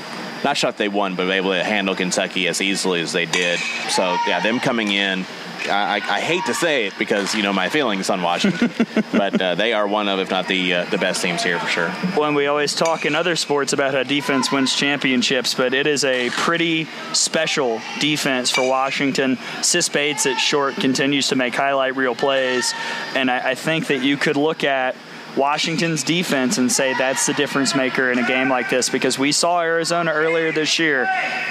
[0.43, 3.59] not shocked they won, but able to handle Kentucky as easily as they did.
[3.89, 5.25] So yeah, them coming in
[5.69, 8.71] I, I, hate to say it because you know my feelings on Washington,
[9.11, 11.67] but uh, they are one of, if not the uh, the best teams here for
[11.67, 11.89] sure.
[12.15, 16.03] When we always talk in other sports about how defense wins championships, but it is
[16.03, 19.37] a pretty special defense for Washington.
[19.61, 22.73] Sis Bates at short continues to make highlight reel plays,
[23.15, 24.95] and I, I think that you could look at
[25.35, 29.31] Washington's defense and say that's the difference maker in a game like this because we
[29.31, 31.05] saw Arizona earlier this year,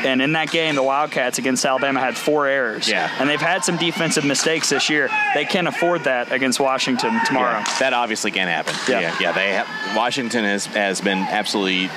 [0.05, 2.89] and in that game, the Wildcats against Alabama had four errors.
[2.89, 3.11] Yeah.
[3.19, 5.09] And they've had some defensive mistakes this year.
[5.35, 7.59] They can't afford that against Washington tomorrow.
[7.59, 8.75] Yeah, that obviously can't happen.
[8.89, 9.01] Yeah.
[9.01, 9.17] Yeah.
[9.21, 11.91] yeah they have, Washington has, has been absolutely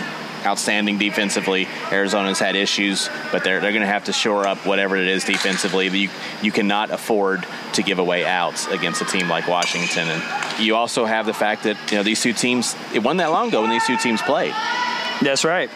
[0.45, 1.67] outstanding defensively.
[1.91, 5.23] Arizona's had issues, but they're, they're going to have to shore up whatever it is
[5.23, 5.87] defensively.
[5.87, 6.09] You,
[6.41, 10.07] you cannot afford to give away outs against a team like Washington.
[10.07, 12.75] And you also have the fact that you know these two teams.
[12.93, 14.53] It wasn't that long ago when these two teams played.
[15.21, 15.69] That's right.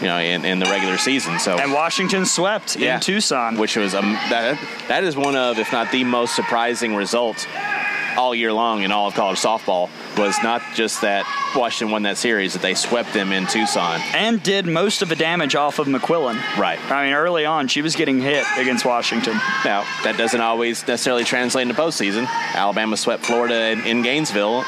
[0.00, 1.38] You know, in, in the regular season.
[1.38, 5.58] So and Washington swept yeah, in Tucson, which was um, that that is one of,
[5.58, 7.46] if not the most surprising result
[8.16, 11.24] all year long in all of college softball was not just that
[11.56, 14.00] Washington won that series, that they swept them in Tucson.
[14.14, 16.36] And did most of the damage off of McQuillin.
[16.56, 16.78] Right.
[16.90, 19.34] I mean, early on, she was getting hit against Washington.
[19.64, 22.26] Now, that doesn't always necessarily translate into postseason.
[22.54, 24.64] Alabama swept Florida in, in Gainesville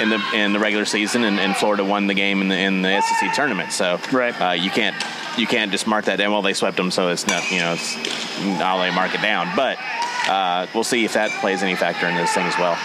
[0.00, 2.82] in the in the regular season, and, and Florida won the game in the, in
[2.82, 3.72] the SEC tournament.
[3.72, 4.40] So right.
[4.40, 4.96] uh, you can't
[5.38, 6.32] you can't just mark that down.
[6.32, 7.96] Well, they swept them, so it's not you know it's
[8.60, 9.54] I'll let mark it down.
[9.56, 9.78] But
[10.28, 12.78] uh, we'll see if that plays any factor in this thing as well.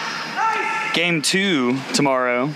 [0.94, 2.54] Game two tomorrow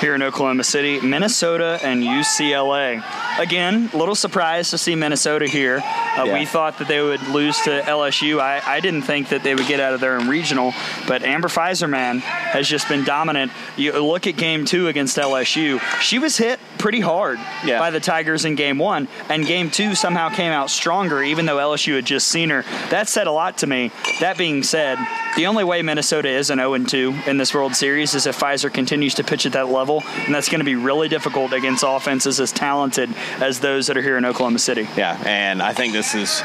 [0.00, 3.02] here in Oklahoma City, Minnesota and UCLA.
[3.38, 5.78] Again, a little surprised to see Minnesota here.
[5.78, 6.32] Uh, Yeah.
[6.34, 8.40] We thought that they would lose to LSU.
[8.40, 10.72] I, I didn't think that they would get out of there in regional,
[11.06, 13.52] but Amber Feiserman has just been dominant.
[13.76, 17.78] You look at game two against LSU, she was hit pretty hard Yeah.
[17.78, 21.56] by the Tigers in game one, and game two somehow came out stronger, even though
[21.58, 22.64] LSU had just seen her.
[22.90, 23.90] That said a lot to me.
[24.20, 24.98] That being said,
[25.36, 28.72] the only way Minnesota is an 0 2 in this World Series is if Fiser
[28.72, 32.40] continues to pitch at that level, and that's going to be really difficult against offenses
[32.40, 34.88] as talented as those that are here in Oklahoma City.
[34.96, 36.42] Yeah, and I think this is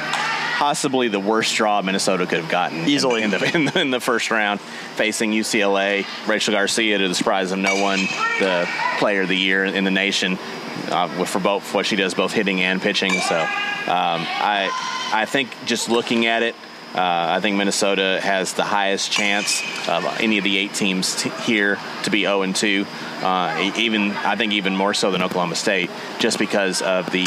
[0.62, 3.24] possibly the worst draw Minnesota could have gotten Easily.
[3.24, 6.06] in, the, in, the, in the first round, facing UCLA.
[6.28, 8.00] Rachel Garcia, to the surprise of no one,
[8.40, 10.38] the player of the year in the nation,
[10.90, 13.12] uh, for both what she does, both hitting and pitching.
[13.12, 13.48] So um,
[13.88, 14.70] I
[15.14, 16.56] I think just looking at it.
[16.94, 21.30] Uh, I think Minnesota has the highest chance of any of the eight teams t-
[21.46, 22.86] here to be 0 and 2.
[23.22, 27.24] Uh, even I think even more so than Oklahoma State, just because of the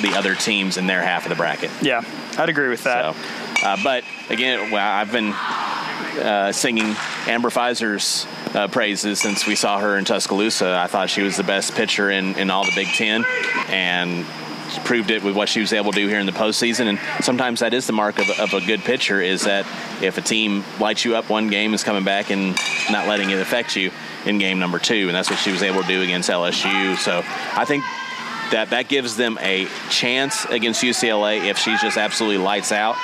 [0.00, 1.70] the other teams in their half of the bracket.
[1.82, 2.02] Yeah,
[2.38, 3.14] I'd agree with that.
[3.14, 6.94] So, uh, but again, well, I've been uh, singing
[7.26, 10.78] Amber Fiser's uh, praises since we saw her in Tuscaloosa.
[10.78, 13.24] I thought she was the best pitcher in, in all the Big Ten,
[13.68, 14.24] and
[14.72, 16.86] she proved it with what she was able to do here in the postseason.
[16.86, 19.66] And sometimes that is the mark of, of a good pitcher is that
[20.02, 22.56] if a team lights you up one game, is coming back and
[22.90, 23.90] not letting it affect you
[24.26, 26.96] in game number two, and that's what she was able to do against LSU.
[26.96, 27.22] So
[27.54, 27.84] I think
[28.52, 32.96] that that gives them a chance against UCLA if she's just absolutely lights out.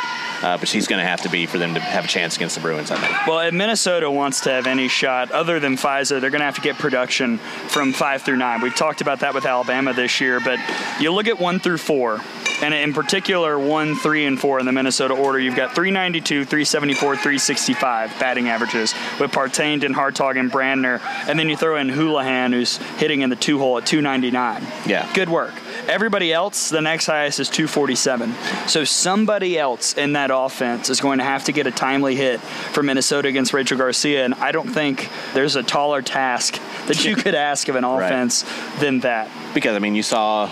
[0.42, 2.54] Uh, but she's going to have to be for them to have a chance against
[2.54, 3.26] the Bruins, I think.
[3.26, 6.54] Well, if Minnesota wants to have any shot other than Fiser, they're going to have
[6.56, 8.60] to get production from five through nine.
[8.60, 10.58] We've talked about that with Alabama this year, but
[11.00, 12.20] you look at one through four,
[12.62, 17.16] and in particular, one, three, and four in the Minnesota order, you've got 392, 374,
[17.16, 22.52] 365 batting averages with Partain and Hartog and Brandner, and then you throw in Houlihan,
[22.52, 24.62] who's hitting in the two hole at 299.
[24.86, 25.10] Yeah.
[25.14, 25.54] Good work.
[25.88, 28.34] Everybody else, the next highest is 247.
[28.66, 32.40] So somebody else in that offense is going to have to get a timely hit
[32.40, 37.16] for Minnesota against Rachel Garcia, and I don't think there's a taller task that you
[37.22, 38.04] could ask of an Right.
[38.04, 38.44] offense
[38.80, 39.30] than that.
[39.54, 40.50] Because, I mean, you saw,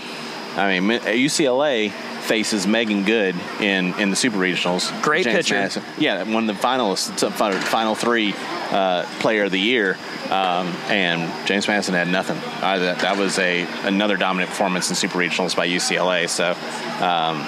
[0.57, 4.91] I mean, UCLA faces Megan Good in, in the Super Regionals.
[5.01, 5.55] Great James pitcher.
[5.55, 7.31] Madison- yeah, one of the finalists,
[7.63, 8.33] final three
[8.71, 9.97] uh, player of the year.
[10.25, 12.37] Um, and James Madison had nothing.
[12.61, 16.27] Uh, that, that was a another dominant performance in Super Regionals by UCLA.
[16.27, 16.49] So
[17.05, 17.47] um,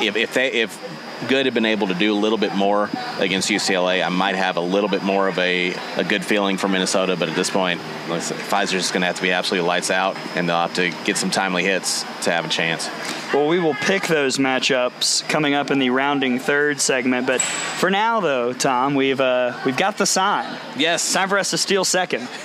[0.00, 3.48] if, if they if Good had been able to do a little bit more against
[3.48, 7.16] UCLA, I might have a little bit more of a, a good feeling for Minnesota.
[7.16, 10.56] But at this point, Fiser's going to have to be absolutely lights out, and they'll
[10.56, 12.88] have to get some timely hits to have a chance.
[13.32, 17.26] Well, we will pick those matchups coming up in the rounding third segment.
[17.26, 20.54] But for now, though, Tom, we've uh, we've got the sign.
[20.76, 22.28] Yes, Time for us to steal second.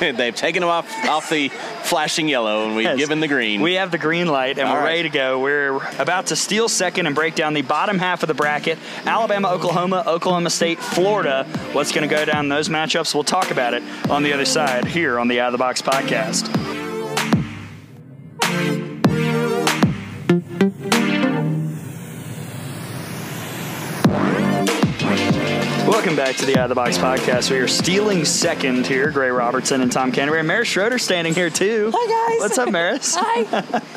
[0.00, 1.50] they, they've taken them off off the
[1.84, 2.96] flashing yellow, and we've Yes.
[2.98, 3.60] given the green.
[3.60, 4.86] We have the green light and All we're right.
[4.86, 5.38] ready to go.
[5.38, 8.78] We're about to steal second and break down the bottom half of the bracket.
[9.06, 11.44] Alabama, Oklahoma, Oklahoma State, Florida.
[11.74, 13.14] What's going to go down those matchups?
[13.14, 15.80] We'll talk about it on the other side here on the Out of the Box
[15.80, 16.81] podcast.
[26.02, 27.48] Welcome back to the Out of the Box podcast.
[27.48, 29.12] We are stealing second here.
[29.12, 30.40] Gray Robertson and Tom Canterbury.
[30.40, 31.92] And Maris Schroeder standing here too.
[31.94, 32.40] Hi, guys.
[32.40, 33.14] What's up, Maris?
[33.20, 33.42] Hi.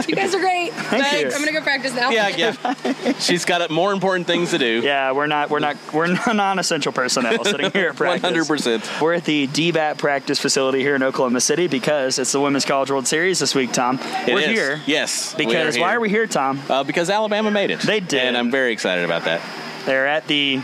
[0.08, 0.72] You guys are great.
[0.72, 1.32] Thank you.
[1.34, 2.12] I'm gonna go practice now.
[2.12, 3.14] yeah, yeah.
[3.14, 4.82] She's got more important things to do.
[4.84, 8.22] Yeah, we're not we're not we're non-essential personnel sitting here at practice.
[8.30, 8.88] hundred percent.
[9.02, 12.92] We're at the DBAT practice facility here in Oklahoma City because it's the Women's College
[12.92, 14.00] World Series this week, Tom.
[14.28, 15.36] we're here Yes.
[15.36, 15.98] we because why here.
[15.98, 16.62] are we here, Tom?
[16.70, 17.80] Uh, because Alabama made it.
[17.80, 18.20] They did.
[18.26, 19.42] and I'm very excited about that.
[19.86, 20.62] They're at the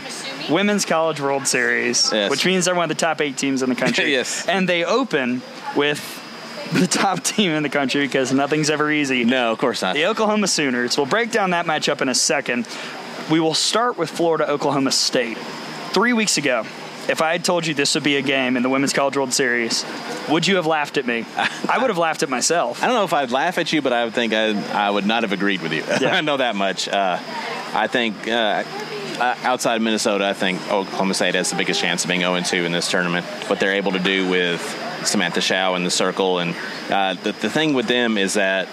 [0.50, 2.30] Women's College World Series, Yes.
[2.30, 4.10] which means they're one of the top eight teams in the country.
[4.12, 4.46] Yes.
[4.48, 5.42] And they open
[5.76, 6.00] with
[6.72, 9.24] the top team in the country because nothing's ever easy.
[9.24, 9.94] No, of course not.
[9.94, 10.96] The Oklahoma Sooners.
[10.96, 12.66] We'll break down that matchup in a second.
[13.30, 15.38] We will start with Florida Oklahoma State.
[15.92, 16.64] Three weeks ago,
[17.08, 19.32] if I had told you this would be a game in the Women's College World
[19.32, 19.84] Series,
[20.28, 21.24] would you have laughed at me?
[21.36, 22.82] I would have laughed at myself.
[22.82, 25.06] I don't know if I'd laugh at you, but I would think I, I would
[25.06, 25.82] not have agreed with you.
[26.02, 26.16] Yeah.
[26.16, 26.88] I know that much.
[26.88, 27.18] Uh,
[27.74, 28.64] I think uh,
[29.20, 32.40] uh, outside of Minnesota, I think Oklahoma State has the biggest chance of being 0
[32.40, 33.24] 2 in this tournament.
[33.48, 34.60] What they're able to do with
[35.04, 36.56] Samantha Show in the circle, and
[36.90, 38.68] uh, the, the thing with them is that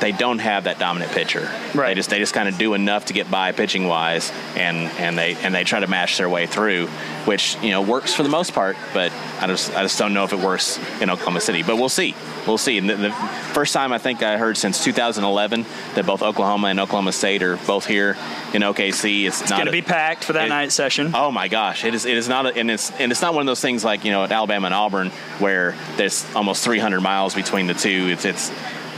[0.00, 1.50] they don't have that dominant pitcher.
[1.74, 1.88] Right.
[1.88, 5.16] They just they just kind of do enough to get by pitching wise, and and
[5.16, 6.86] they and they try to mash their way through,
[7.26, 8.76] which you know works for the most part.
[8.94, 11.62] But I just I just don't know if it works in Oklahoma City.
[11.62, 12.14] But we'll see.
[12.46, 12.78] We'll see.
[12.78, 13.12] And the, the
[13.52, 17.56] first time I think I heard since 2011 that both Oklahoma and Oklahoma State are
[17.58, 18.16] both here
[18.54, 19.26] in OKC.
[19.26, 21.12] It's, It's not going to be packed for that it- night session.
[21.14, 22.06] Oh my gosh, it is.
[22.06, 24.10] It is not, a, and it's and it's not one of those things like you
[24.10, 28.08] know at Alabama and Auburn where there's almost 300 miles between the two.
[28.10, 28.50] It's it's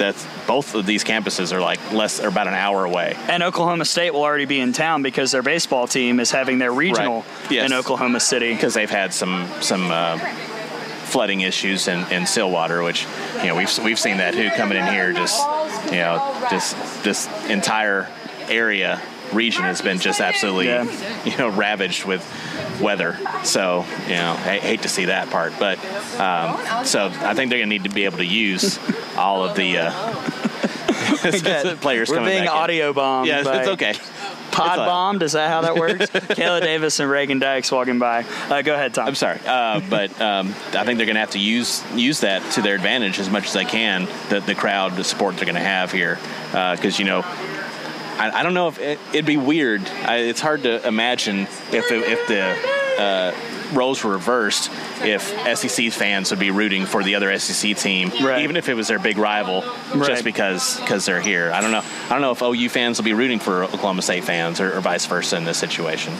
[0.03, 3.15] that's both of these campuses are like less or about an hour away.
[3.29, 6.73] And Oklahoma State will already be in town because their baseball team is having their
[6.73, 7.51] regional Right.
[7.53, 7.67] Yes.
[7.71, 8.53] in Oklahoma City.
[8.53, 10.19] because they've had some some uh,
[11.07, 13.07] flooding issues in, in Stillwater, which
[13.41, 15.39] you know we've we've seen that who coming in here just
[15.87, 16.17] you know
[16.51, 18.09] just this entire
[18.49, 19.01] area
[19.33, 20.85] region has been just absolutely Yeah.
[21.25, 22.23] you know ravaged with
[22.81, 23.19] weather.
[23.45, 25.79] So you know I hate to see that part, but
[26.19, 28.79] um, so I think they're gonna need to be able to use
[29.17, 29.79] all of the.
[29.79, 30.29] Uh,
[31.81, 32.63] players We're coming being back in.
[32.63, 33.29] audio bombed.
[33.29, 33.95] Yeah, by it's okay.
[34.53, 35.23] Pod It's bombed.
[35.23, 36.07] Is that how that works?
[36.11, 38.25] Kayla Davis and Reagan Dykes walking by.
[38.51, 39.09] Uh, go ahead, Tom.
[39.09, 42.43] I'm sorry, uh, but um, I think they're going to have to use use that
[42.53, 44.07] to their advantage as much as they can.
[44.29, 46.19] The the crowd, the support they're going to have here,
[46.51, 47.23] because you know,
[48.19, 49.83] I, I don't know if it, it'd be weird.
[50.05, 51.41] I, it's hard to imagine
[51.73, 53.35] if it, if the uh,
[53.75, 54.71] roles were reversed.
[55.05, 55.23] If
[55.59, 58.43] SEC fans would be rooting for the other SEC team, Right.
[58.43, 59.63] even if it was their big rival,
[59.95, 60.07] Right.
[60.07, 61.51] just because because they're here.
[61.53, 61.83] I don't know.
[62.07, 64.81] I don't know if OU fans will be rooting for Oklahoma State fans or, or
[64.81, 66.15] vice versa in this situation.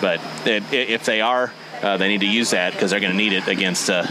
[0.00, 3.16] But it, if they are, uh, they need to use that because they're going to
[3.16, 4.06] need it against uh,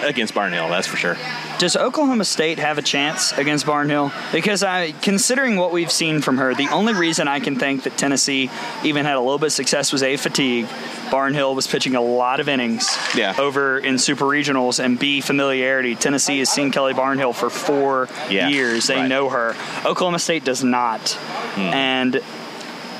[0.04, 0.68] against Barnhill.
[0.68, 1.16] That's for sure.
[1.58, 4.12] Does Oklahoma State have a chance against Barnhill?
[4.32, 7.96] Because I, considering what we've seen from her, the only reason I can think that
[7.96, 8.50] Tennessee
[8.84, 10.66] even had a little bit of success was a fatigue.
[11.10, 13.34] Barnhill was pitching a lot of innings Yeah.
[13.38, 15.94] over in super regionals, and b familiarity.
[15.94, 19.08] Tennessee has seen Kelly Barnhill for four Yeah, years; they right.
[19.08, 19.54] Know her.
[19.84, 21.16] Oklahoma State does not,
[21.56, 22.20] and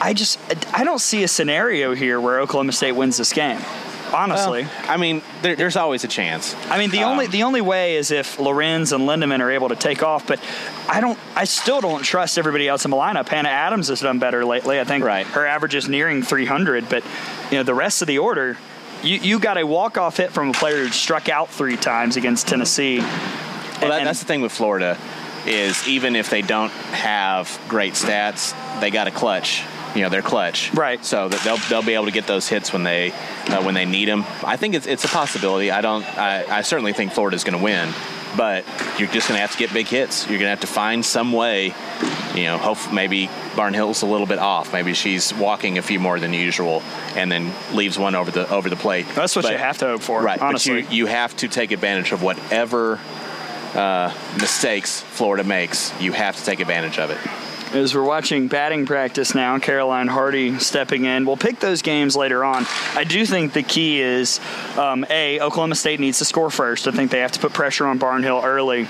[0.01, 0.39] I just
[0.73, 3.61] I don't see a scenario here where Oklahoma State wins this game.
[4.13, 4.67] Honestly.
[4.89, 6.55] I mean, there, there's always a chance.
[6.71, 9.69] I mean, the Um, only the only way is if Lorenz and Lindaman are able
[9.69, 10.27] to take off.
[10.27, 10.41] But
[10.89, 11.19] I don't.
[11.35, 13.29] I still don't trust everybody else in the lineup.
[13.29, 14.81] Hannah Adams has done better lately.
[14.81, 15.27] I think Right.
[15.29, 16.89] her average is nearing 300.
[16.89, 17.03] But
[17.51, 18.57] you know, the rest of the order,
[19.03, 22.17] you you got a walk off hit from a player who struck out three times
[22.17, 22.99] against Tennessee.
[22.99, 24.97] Well, that, that's the thing with Florida
[25.47, 29.63] is even if they don't have great stats, they got a clutch.
[29.97, 30.73] You know, they're clutch.
[30.75, 31.03] Right.
[31.05, 33.13] So that they'll they'll be able to get those hits when they
[33.49, 34.25] uh, when they need them.
[34.45, 35.71] I think it's it's a possibility.
[35.71, 36.05] I don't.
[36.19, 37.93] I, I certainly think Florida's going to win,
[38.37, 38.65] but
[38.99, 40.25] you're just going to have to get big hits.
[40.29, 41.75] You're going to have to find some way.
[42.35, 44.71] You know, hope maybe Barnhill's a little bit off.
[44.75, 46.83] Maybe she's walking a few more than usual,
[47.15, 49.07] and then leaves one over the over the plate.
[49.15, 50.21] That's what But- you have to hope for.
[50.23, 50.83] Right, Honestly.
[50.83, 53.01] but you, you have to take advantage of whatever
[53.75, 55.99] uh, mistakes Florida makes.
[56.01, 57.19] You have to take advantage of it.
[57.73, 61.27] As we're watching batting practice now, Caroline Hardy stepping in.
[61.27, 62.65] We'll pick those games later on.
[62.95, 64.41] I do think the key is
[64.79, 66.87] um, A, Oklahoma State needs to score first.
[66.87, 68.87] I think they have to put pressure on Barnhill early.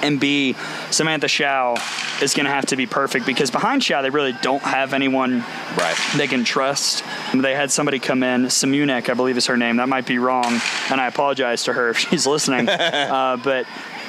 [0.00, 0.54] And B,
[0.90, 1.76] Samantha Show
[2.22, 5.40] is going to have to be perfect because behind Show, they really don't have anyone
[5.76, 5.96] Right.
[6.16, 7.04] they can trust.
[7.34, 9.76] They had somebody come in, Simunek, I believe is her name.
[9.76, 12.68] That might be wrong, and I apologize to her if she's listening.
[12.68, 13.66] uh, but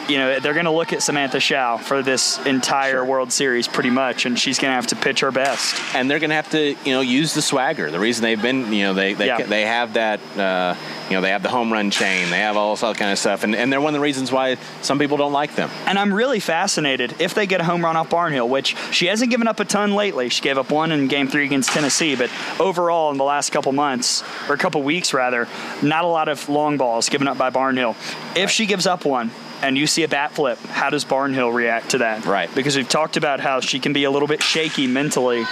[0.10, 3.89] you know they're going to look at Samantha Show for this entire World Series, pretty
[3.89, 5.76] much, and she's going to have to pitch her best.
[5.95, 7.91] And they're going to have to, you know, use the swagger.
[7.91, 9.43] The reason they've been, you know, they they, Yeah.
[9.43, 10.76] they have that, uh,
[11.10, 12.30] you know, they have the home run chain.
[12.30, 14.32] They have all this other kind of stuff, and, and they're one of the reasons
[14.32, 15.69] why some people don't like them.
[15.86, 19.30] And I'm really fascinated if they get a home run off Barnhill, which she hasn't
[19.32, 20.30] given up a ton lately.
[20.30, 23.72] She gave up one in Game Three against Tennessee, but overall in the last couple
[23.72, 25.48] months or a couple weeks rather,
[25.82, 27.95] not a lot of long balls given up by Barnhill.
[28.36, 29.32] If she gives up one.
[29.62, 30.58] And you see a bat flip.
[30.60, 32.26] How does Barnhill react to that?
[32.26, 32.54] Right.
[32.56, 35.43] Because we've talked about how she can be a little bit shaky mentally.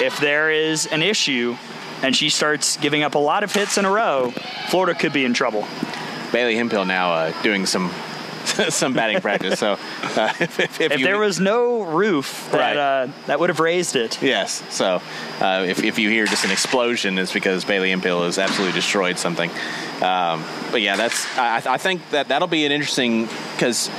[0.00, 1.56] If there is an issue
[2.02, 4.32] and she starts giving up a lot of hits in a row,
[4.68, 5.66] Florida could be in trouble.
[6.32, 7.90] Bailey Hemphill now uh, doing some
[8.70, 9.58] some batting practice.
[9.58, 12.76] So uh, if, if, If you, there was no roof, that Right.
[12.76, 14.20] uh, that would have raised it.
[14.22, 14.62] Yes.
[14.74, 15.00] So
[15.40, 19.18] uh, if, if you hear just an explosion, it's because Bailey Hemphill has absolutely destroyed
[19.18, 19.50] something.
[20.02, 23.90] Um, but yeah, that's I, I think that that'll be an interesting because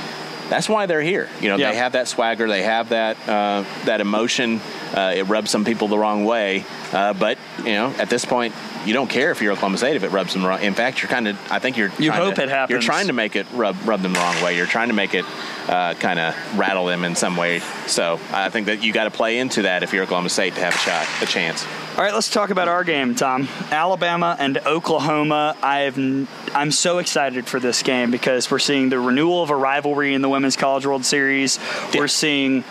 [0.48, 1.28] that's why they're here.
[1.40, 1.70] You know, Yeah.
[1.72, 4.60] they have that swagger, they have that uh, that emotion.
[4.96, 8.54] Uh, it rubs some people the wrong way, uh, but you know, at this point,
[8.86, 10.62] you don't care if you're Oklahoma State if it rubs them wrong.
[10.62, 11.90] In fact, you're kind of, I think you're.
[11.98, 12.70] You hope to- it happens.
[12.70, 14.56] You're trying to make it rub rub them the wrong way.
[14.56, 15.26] You're trying to make it
[15.68, 17.58] uh, kind of rattle them in some way.
[17.86, 20.60] So I think that you got to play into that if you're Oklahoma State to
[20.62, 21.66] have a shot, a chance.
[21.98, 23.48] All right, let's talk about our game, Tom.
[23.70, 25.56] Alabama and Oklahoma.
[25.62, 29.56] I've n- I'm so excited for this game because we're seeing the renewal of a
[29.56, 31.58] rivalry in the Women's College World Series.
[31.92, 32.00] Yeah.
[32.00, 32.64] We're seeing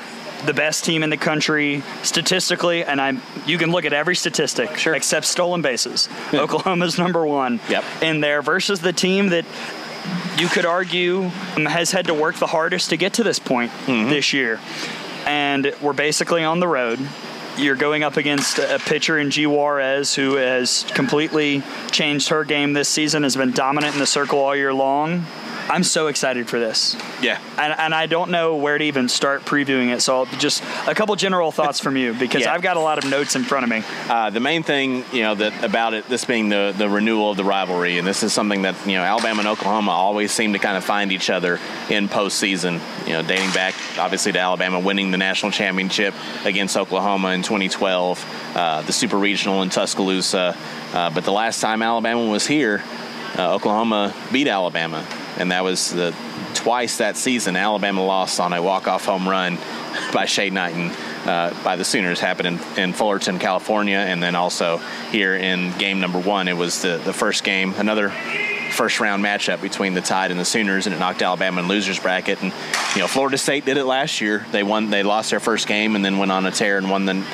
[0.45, 4.77] the best team in the country statistically, and I'm you can look at every statistic
[4.77, 4.93] Sure.
[4.93, 6.09] except stolen bases.
[6.33, 7.83] Oklahoma's number one Yep.
[8.01, 9.45] in there versus the team that
[10.37, 11.21] you could argue
[11.55, 14.09] has had to work the hardest to get to this point Mm-hmm.
[14.09, 14.59] this year.
[15.25, 16.99] And we're basically on the road.
[17.57, 19.47] You're going up against a pitcher in G.
[19.47, 24.39] Juarez who has completely changed her game this season, has been dominant in the circle
[24.39, 25.25] all year long.
[25.69, 26.95] I'm so excited for this.
[27.21, 27.39] Yeah.
[27.57, 30.01] And, and I don't know where to even start previewing it.
[30.01, 32.53] So I'll just a couple general thoughts from you because Yeah.
[32.53, 33.83] I've got a lot of notes in front of me.
[34.09, 37.37] Uh, the main thing, you know, that about it, this being the the renewal of
[37.37, 40.59] the rivalry, and this is something that you know Alabama and Oklahoma always seem to
[40.59, 41.59] kind of find each other
[41.89, 42.79] in postseason.
[43.07, 46.13] You know, dating back obviously to Alabama winning the national championship
[46.43, 50.55] against Oklahoma in 2012, uh, the Super Regional in Tuscaloosa.
[50.93, 52.83] Uh, but the last time Alabama was here,
[53.37, 55.05] uh, Oklahoma beat Alabama,
[55.37, 56.15] and that was the
[56.53, 57.55] twice that season.
[57.55, 59.57] Alabama lost on a walk-off home run
[60.13, 60.91] by Shay Knighton
[61.25, 62.19] uh, by the Sooners.
[62.19, 64.77] Happened in, in Fullerton, California, and then also
[65.11, 66.47] here in game number one.
[66.47, 68.11] It was the the first game, another
[68.71, 71.99] first round matchup between the Tide and the Sooners, and it knocked Alabama in losers
[71.99, 72.41] bracket.
[72.41, 72.53] And
[72.93, 74.45] you know, Florida State did it last year.
[74.51, 74.89] They won.
[74.89, 77.25] They lost their first game and then went on a tear and won the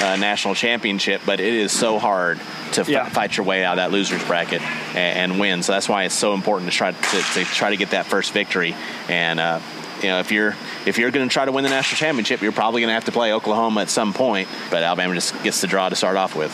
[0.00, 1.22] uh, national championship.
[1.26, 2.38] But it is so hard
[2.72, 3.08] to f- Yeah.
[3.08, 4.62] fight your way out of that losers bracket
[4.94, 5.62] and, and win.
[5.62, 8.32] So that's why it's so important to try to, to try to get that first
[8.32, 8.74] victory.
[9.08, 9.60] And uh,
[10.02, 10.54] you know, if you're
[10.86, 13.06] if you're going to try to win the national championship, you're probably going to have
[13.06, 14.48] to play Oklahoma at some point.
[14.70, 16.52] But Alabama just gets the draw to start off with.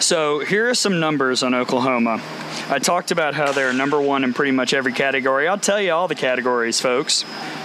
[0.00, 2.20] So here are some numbers on Oklahoma.
[2.68, 5.48] I talked about how they're number one in pretty much every category.
[5.48, 7.24] I'll tell you all the categories, folks.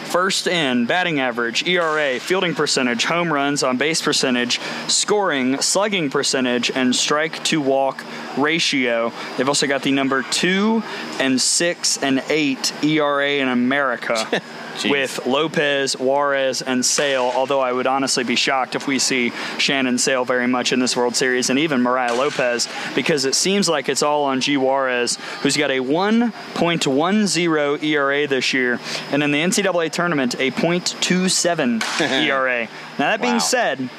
[0.09, 6.71] First in batting average, ERA, fielding percentage, home runs, on base percentage, scoring, slugging percentage,
[6.71, 8.03] and strike to walk
[8.35, 9.11] ratio.
[9.37, 10.81] They've also got the number two
[11.19, 14.41] and six and eight ERA in America.
[14.77, 14.91] Jeez.
[14.91, 17.33] with Lopez, Juarez, and Saile.
[17.35, 20.95] Although I would honestly be shocked if we see Shannon Saile very much in this
[20.95, 24.57] World Series, and even Mariah Lopez, because it seems like it's all on G.
[24.57, 28.79] Juarez, who's got a 1.10 ERA this year,
[29.11, 32.61] and in the NCAA tournament, a .27 ERA.
[32.97, 33.39] Now that being Wow.
[33.39, 33.89] said.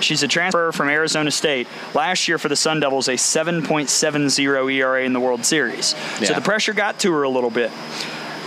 [0.00, 1.68] She's a transfer from Arizona State.
[1.94, 5.94] Last year for the Sun Devils, a 7.70 ERA in the World Series.
[6.24, 7.70] So the pressure got to her a little bit.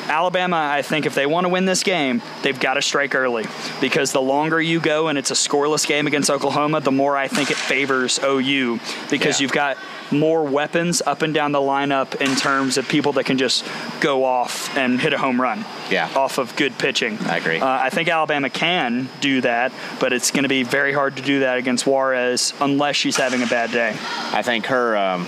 [0.07, 3.45] Alabama, I think if they want to win this game, they've got to strike early
[3.81, 7.27] because the longer you go and it's a scoreless game against Oklahoma, the more I
[7.27, 8.79] think it favors OU
[9.09, 9.43] because Yeah.
[9.43, 9.77] you've got
[10.11, 13.65] more weapons up and down the lineup in terms of people that can just
[14.01, 16.07] go off and hit a home run Yeah.
[16.15, 17.17] off of good pitching.
[17.27, 17.59] I agree.
[17.59, 21.23] Uh, I think Alabama can do that, but it's going to be very hard to
[21.23, 23.95] do that against Juarez unless she's having a bad day.
[24.31, 25.25] I think her um,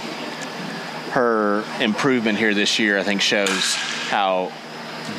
[1.11, 3.73] her improvement here this year, I think, shows
[4.09, 4.51] how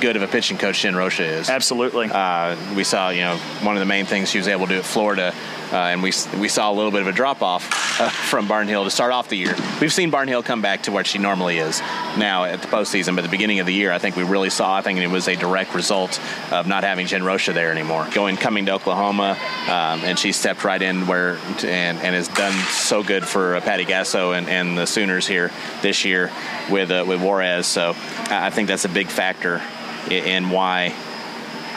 [0.00, 1.50] good of a pitching coach Jen Rocha is.
[1.50, 2.08] Absolutely.
[2.10, 4.78] Uh, we saw, you know, one of the main things she was able to do
[4.78, 5.34] at Florida,
[5.72, 8.84] uh, and we we saw a little bit of a drop off uh, from Barnhill
[8.84, 9.54] to start off the year.
[9.80, 11.80] We've seen Barnhill come back to where she normally is
[12.16, 14.50] now at the postseason, but at the beginning of the year, I think we really
[14.50, 14.76] saw.
[14.76, 16.20] I think it was a direct result
[16.52, 18.08] of not having Jen Rocha there anymore.
[18.12, 19.36] Going coming to Oklahoma,
[19.66, 23.60] um, and she stepped right in where and and has done so good for uh,
[23.60, 25.50] Patty Gasso and, and the Sooners here
[25.82, 26.30] this year
[26.70, 27.66] with uh, with Juarez.
[27.66, 27.94] So
[28.30, 29.62] I think that's a big factor
[30.10, 30.94] in why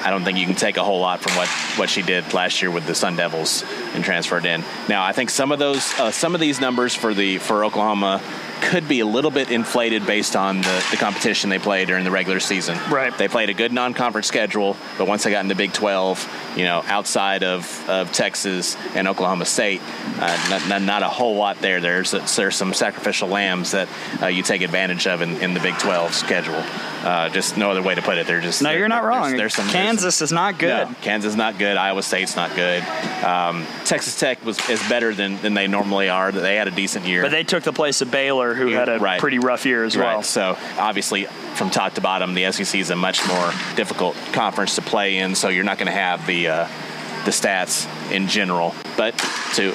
[0.03, 2.61] I don't think you can take a whole lot from what, what she did last
[2.61, 3.63] year with the Sun Devils
[3.93, 4.63] and transferred in.
[4.89, 8.21] Now, I think some of those, uh, some of these numbers for the for Oklahoma
[8.62, 12.12] could be a little bit inflated based on the, the competition they played during the
[12.12, 12.78] regular season.
[12.89, 13.16] Right.
[13.18, 16.84] They played a good non-conference schedule, but once they got into Big 12, you know,
[16.86, 19.82] outside of, of Texas and Oklahoma State,
[20.20, 21.82] uh, not, not, not a whole lot there.
[21.82, 23.88] There's there's some sacrificial lambs that
[24.22, 26.64] uh, you take advantage of in, in the Big 12 schedule.
[27.03, 28.28] Uh, just no other way to put it.
[28.28, 29.36] They're just no, you're not wrong.
[29.36, 30.89] There's, some there's some- Kansas is not good.
[30.89, 31.78] no, Kansas is not good.
[31.78, 32.84] Iowa State's not good.
[33.24, 36.32] Um, Texas Tech was is better than, than they normally are.
[36.32, 37.24] They had a decent year.
[37.24, 39.19] But they took the place of Baylor, who had a Right.
[39.19, 40.05] pretty rough year as right.
[40.05, 40.23] well.
[40.23, 41.25] So obviously,
[41.55, 45.35] from top to bottom, the SEC is a much more difficult conference to play in.
[45.35, 46.67] So you're not going to have the uh,
[47.25, 48.75] the stats in general.
[48.97, 49.17] But
[49.55, 49.71] to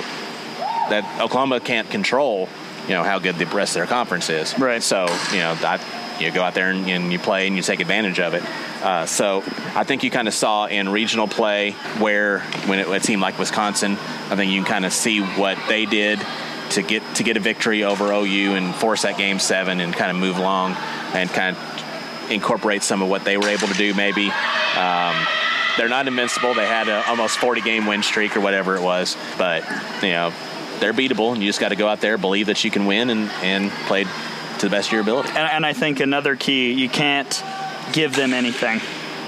[0.90, 2.48] that Oklahoma can't control,
[2.88, 4.58] you know, how good the rest of their conference is.
[4.58, 4.82] Right.
[4.82, 5.80] So you know, I
[6.20, 8.42] you go out there and, and you play and you take advantage of it.
[8.82, 9.42] Uh, so
[9.74, 13.38] I think you kind of saw in regional play where when it, it seemed like
[13.38, 16.20] Wisconsin, I think you can kind of see what they did
[16.70, 20.10] to get to get a victory over OU and force that game seven and kind
[20.10, 20.72] of move along
[21.14, 24.30] and kind of incorporate some of what they were able to do maybe.
[24.76, 25.26] Um,
[25.76, 26.54] they're not invincible.
[26.54, 29.62] They had a almost 40 game win streak or whatever it was, but
[30.02, 30.32] you know
[30.80, 33.10] they're beatable, and you just got to go out there, believe that you can win,
[33.10, 35.28] and and play to the best of your ability.
[35.30, 37.42] And, and I think another key, you can't
[37.92, 38.80] give them anything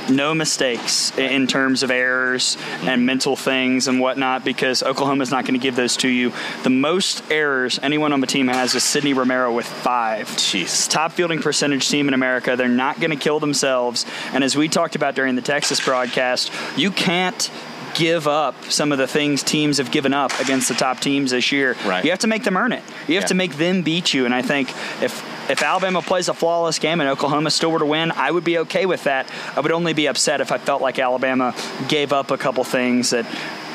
[0.09, 5.55] no mistakes in terms of errors and mental things and whatnot because Oklahoma's not going
[5.55, 6.33] to give those to you.
[6.63, 10.29] The most errors anyone on the team has is Sydney Romero with five.
[10.29, 10.89] Jeez.
[10.89, 12.57] Top fielding percentage team in America.
[12.57, 14.07] They're not going to kill themselves.
[14.33, 17.51] And as we talked about during the Texas broadcast, you can't
[17.99, 21.51] give up some of the things teams have given up against the top teams this
[21.51, 21.77] year.
[21.85, 22.05] Right.
[22.05, 22.85] You have to make them earn it.
[23.09, 23.29] You have Yeah.
[23.29, 24.25] to make them beat you.
[24.25, 24.71] And I think
[25.03, 28.45] if if Alabama plays a flawless game and Oklahoma still were to win, I would
[28.45, 29.27] be okay with that.
[29.57, 31.55] I would only be upset if I felt like Alabama
[31.89, 33.25] gave up a couple things that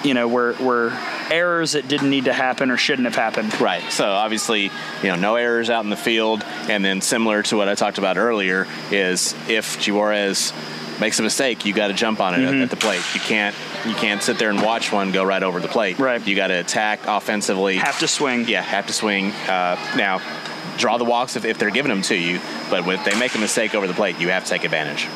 [0.04, 0.94] you know were were
[1.32, 3.60] errors that didn't need to happen or shouldn't have happened.
[3.60, 3.84] Right.
[3.92, 4.64] So obviously,
[5.02, 7.98] you know, no errors out in the field, and then similar to what I talked
[7.98, 10.54] about earlier is if Juarez
[11.00, 12.56] makes a mistake, you got to jump on it Mm-hmm.
[12.58, 13.02] at, at the plate.
[13.14, 16.00] You can't you can't sit there and watch one go right over the plate.
[16.00, 16.26] Right.
[16.26, 17.78] You got to attack offensively.
[17.78, 18.48] Have to swing.
[18.48, 19.32] Yeah, have to swing.
[19.32, 20.22] Uh, now,
[20.78, 22.40] draw the walks if, if they're giving them to you,
[22.70, 25.08] but if they make a mistake over the plate, you have to take advantage.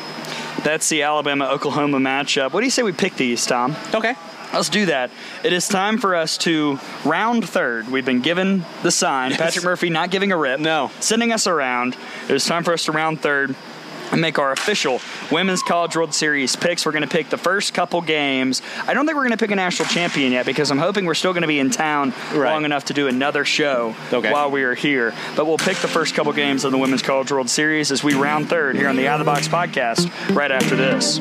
[0.64, 2.52] That's the Alabama Oklahoma matchup.
[2.52, 3.76] What do you say we pick these, Tom?
[3.94, 4.14] Okay.
[4.52, 5.10] Let's do that.
[5.44, 7.88] It is time for us to round third.
[7.90, 9.32] We've been given the sign.
[9.34, 10.58] Patrick Murphy not giving a rip.
[10.58, 10.90] No.
[11.00, 11.96] Sending us around.
[12.28, 13.54] It is time for us to round third
[14.12, 15.00] and make our official
[15.30, 16.84] Women's College World Series picks.
[16.86, 18.62] We're going to pick the first couple games.
[18.86, 21.14] I don't think we're going to pick a national champion yet because I'm hoping we're
[21.14, 22.52] still going to be in town Right.
[22.52, 24.32] long enough to do another show Okay.
[24.32, 25.14] while we are here.
[25.36, 28.14] But we'll pick the first couple games of the Women's College World Series as we
[28.14, 31.18] round third here on the Out of the Box podcast right after this.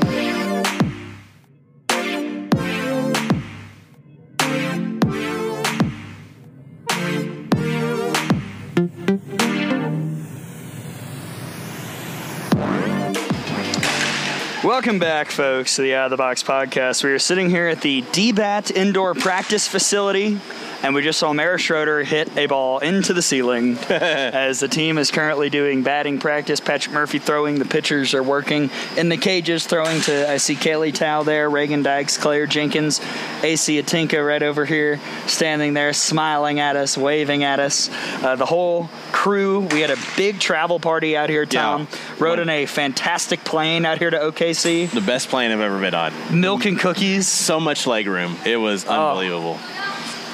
[14.78, 17.03] Welcome back, folks, to the Out of the Box podcast.
[17.03, 20.39] We are sitting here at the DBAT indoor practice facility,
[20.88, 24.97] and we just saw Mara Schroeder hit a ball into the ceiling as the team
[24.97, 26.61] is currently doing batting practice.
[26.61, 30.93] Patrick Murphy throwing, the pitchers are working in the cages, throwing to, I see Kaylee
[30.93, 33.01] Tow there, Reagan Dykes, Claire Jenkins,
[33.43, 37.89] AC Atinka right over here, standing there, smiling at us, waving at us.
[38.23, 41.89] Uh, the whole crew, we had a big travel party out here, Tom.
[41.91, 42.15] Yeah.
[42.17, 44.89] Rode in a fantastic plane out here to OKC.
[44.89, 46.13] The best plane I've ever been on.
[46.39, 47.27] Milk and cookies.
[47.27, 48.38] So much leg room.
[48.45, 49.57] It was Oh.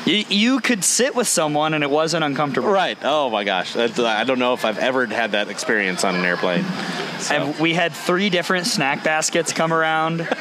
[0.06, 2.70] You, you could sit with someone and it wasn't uncomfortable.
[2.70, 2.98] Right.
[3.04, 3.74] Oh my gosh.
[3.74, 6.66] That's, I don't know if I've ever had that experience on an airplane.
[7.20, 10.28] So, And we had three different snack baskets come around.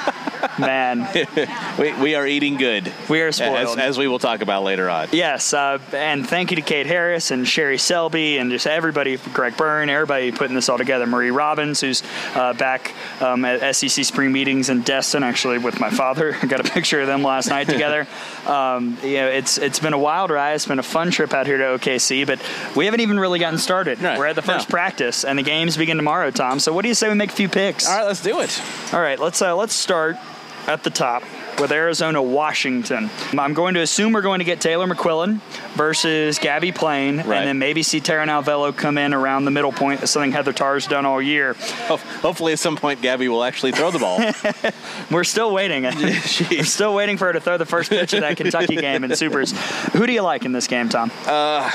[0.59, 1.09] Man,
[1.79, 2.93] we, we are eating good.
[3.09, 3.79] we are As, spoiled.
[3.79, 5.09] as we will talk about later on.
[5.13, 9.57] Yes, uh, and thank you to Kate Harris and Sherry Selby and just everybody, Greg
[9.57, 11.07] Byrne, everybody putting this all together.
[11.07, 12.03] Marie Robbins, who's
[12.35, 16.37] uh, back um, at SEC spring meetings in Destin, actually with my father.
[16.43, 18.07] I got a picture of them last night together.
[18.43, 20.55] Um, you know, it's it's been a wild ride.
[20.55, 22.41] It's been a fun trip out here to OKC, but
[22.75, 24.03] we haven't even really gotten started.
[24.03, 24.19] Right.
[24.19, 24.73] We're at the first No.
[24.73, 26.59] practice, and the games begin tomorrow, Tom.
[26.59, 27.87] So what do you say we make a few picks?
[27.89, 28.61] All right, let's do it.
[28.93, 30.17] All right, let's uh, let's start
[30.67, 31.23] at the top
[31.59, 33.11] with Arizona Washington.
[33.39, 35.41] I'm going to assume we're going to get Taylor McQuillin
[35.75, 37.39] versus Gabbie Plain, Right.
[37.39, 40.01] and then maybe see Taran Alvelo come in around the middle point.
[40.01, 41.55] That's something Heather Tarr's done all year.
[41.89, 44.21] Hopefully, at some point, Gabbie will actually throw the ball.
[45.11, 45.83] We're still waiting.
[46.51, 49.15] We're still waiting for her to throw the first pitch of that Kentucky game in
[49.17, 49.53] Supers.
[49.93, 51.11] Who do you like in this game, Tom?
[51.27, 51.71] Uh,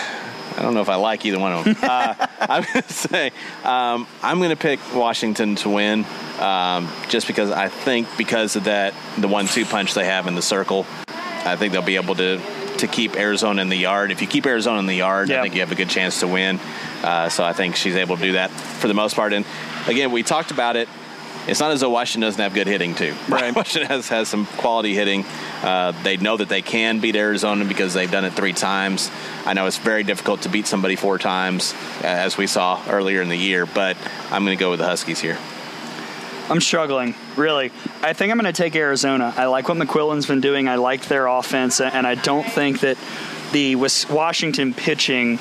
[0.58, 1.76] I don't know if I like either one of them.
[1.88, 3.32] Uh, I'm going to say
[3.64, 6.06] um, I'm going to pick Washington to win,
[6.40, 10.42] um, just because I think because of that the one-two punch they have in the
[10.42, 12.42] circle, I think they'll be able to
[12.78, 14.12] to keep Arizona in the yard.
[14.12, 15.40] If you keep Arizona in the yard, Yeah.
[15.40, 16.60] I think you have a good chance to win.
[17.04, 19.34] Uh, so I think she's able to do that for the most part.
[19.34, 19.46] And
[19.88, 20.88] again, we talked about it.
[21.48, 23.16] It's not as though Washington doesn't have good hitting too.
[23.30, 23.56] Right.
[23.56, 25.24] Washington has, has some quality hitting.
[25.64, 29.10] Uh, they know that they can beat Arizona because they've done it three times.
[29.46, 31.74] I know it's very difficult to beat somebody four times,
[32.04, 33.66] uh, as we saw earlier in the year.
[33.66, 33.98] But
[34.30, 35.38] I'm going to go with the Huskies here.
[36.50, 37.72] I'm struggling, really.
[38.02, 39.34] I think I'm going to take Arizona.
[39.36, 40.70] I like what McQuillin's been doing.
[40.70, 42.98] I like their offense, and I don't think that
[43.52, 45.40] the Washington pitching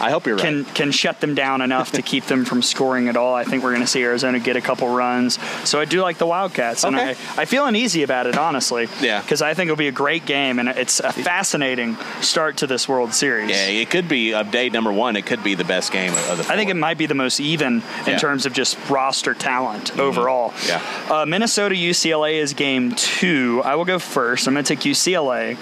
[0.00, 0.44] I hope you're right.
[0.44, 3.34] can can shut them down enough to keep them from scoring at all.
[3.34, 5.38] I think we're going to see Arizona get a couple runs.
[5.68, 8.88] So I do like the Wildcats, and I, I feel uneasy about it honestly.
[9.00, 9.20] Yeah.
[9.20, 12.88] because I think it'll be a great game, and it's a fascinating start to this
[12.88, 13.50] World Series.
[13.50, 15.16] yeah, it could be of day number one.
[15.16, 16.52] It could be the best game of the.
[16.52, 18.18] I think it might be the most even in Yeah.
[18.18, 20.52] terms of just roster talent overall.
[20.66, 20.82] Yeah.
[21.10, 23.62] Uh, Minnesota UCLA is game two.
[23.64, 24.46] I will go first.
[24.46, 25.56] I'm going to take UCLA.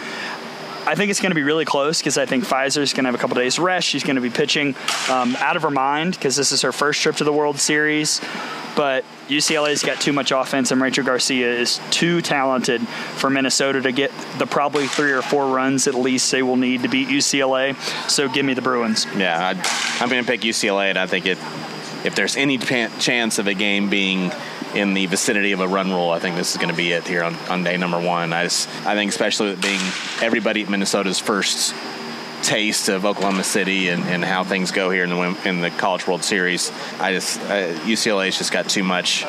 [0.89, 3.15] I think it's going to be really close because I think Fiser's going to have
[3.15, 3.87] a couple days rest.
[3.87, 4.75] She's going to be pitching
[5.11, 8.23] um, out of her mind because this is her first trip to the World Series.
[8.75, 13.93] But UCLA's got too much offense, and Rachel Garcia is too talented for Minnesota to
[13.93, 17.77] get the probably three or four runs at least they will need to beat UCLA.
[18.09, 19.05] So give me the Bruins.
[19.15, 19.59] Yeah, I'd,
[20.03, 21.27] I'm going to pick UCLA, and I think.
[22.05, 24.31] If there's any chance of a game being
[24.75, 27.07] in the vicinity of a run rule, I think this is going to be it
[27.07, 28.33] here on, on day number one.
[28.33, 29.81] I just, I think especially with being
[30.21, 31.75] everybody at Minnesota's first
[32.43, 36.07] taste of Oklahoma City and, and how things go here in the in the College
[36.07, 39.25] World Series, I just uh, UCLA's just got too much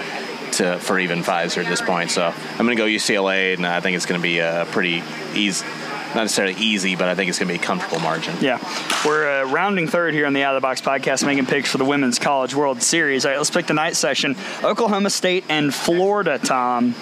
[0.53, 2.11] to for even Fiser at this point.
[2.11, 5.03] So I'm going to go UCLA, and I think it's going to be a pretty
[5.33, 5.65] easy.
[6.09, 8.35] Not necessarily easy, but I think it's going to be a comfortable margin.
[8.41, 8.57] Yeah,
[9.05, 11.77] we're uh, rounding third here on the Out of the Box podcast, making picks for
[11.77, 13.25] the Women's College World Series.
[13.25, 16.39] All right, let's pick the night session: Oklahoma State and Florida.
[16.39, 16.93] Tom,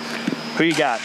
[0.57, 0.99] who you got?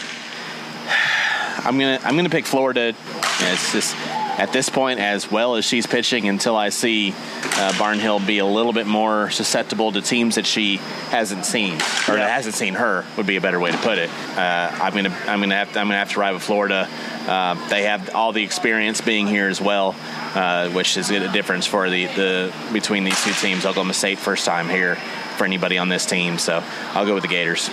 [1.65, 2.93] I'm gonna I'm gonna pick Florida.
[3.39, 3.95] Yeah, It's just
[4.37, 8.45] at this point, as well as she's pitching, until I see uh, Barnhill be a
[8.45, 10.77] little bit more susceptible to teams that she
[11.11, 11.73] hasn't seen
[12.07, 12.25] or Yeah.
[12.25, 14.09] that hasn't seen her would be a better way to put it.
[14.35, 16.87] Uh, I'm gonna I'm gonna have to, I'm gonna have to ride with Florida.
[17.27, 19.95] Uh, they have all the experience being here as well,
[20.35, 23.65] uh, which is a difference for the, the between these two teams.
[23.65, 24.95] Oklahoma State first time here
[25.37, 26.63] for anybody on this team, so
[26.93, 27.69] I'll go with the Gators.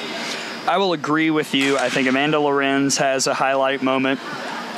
[0.69, 1.79] I will agree with you.
[1.79, 4.21] I think Amanda Lorenz has a highlight moment.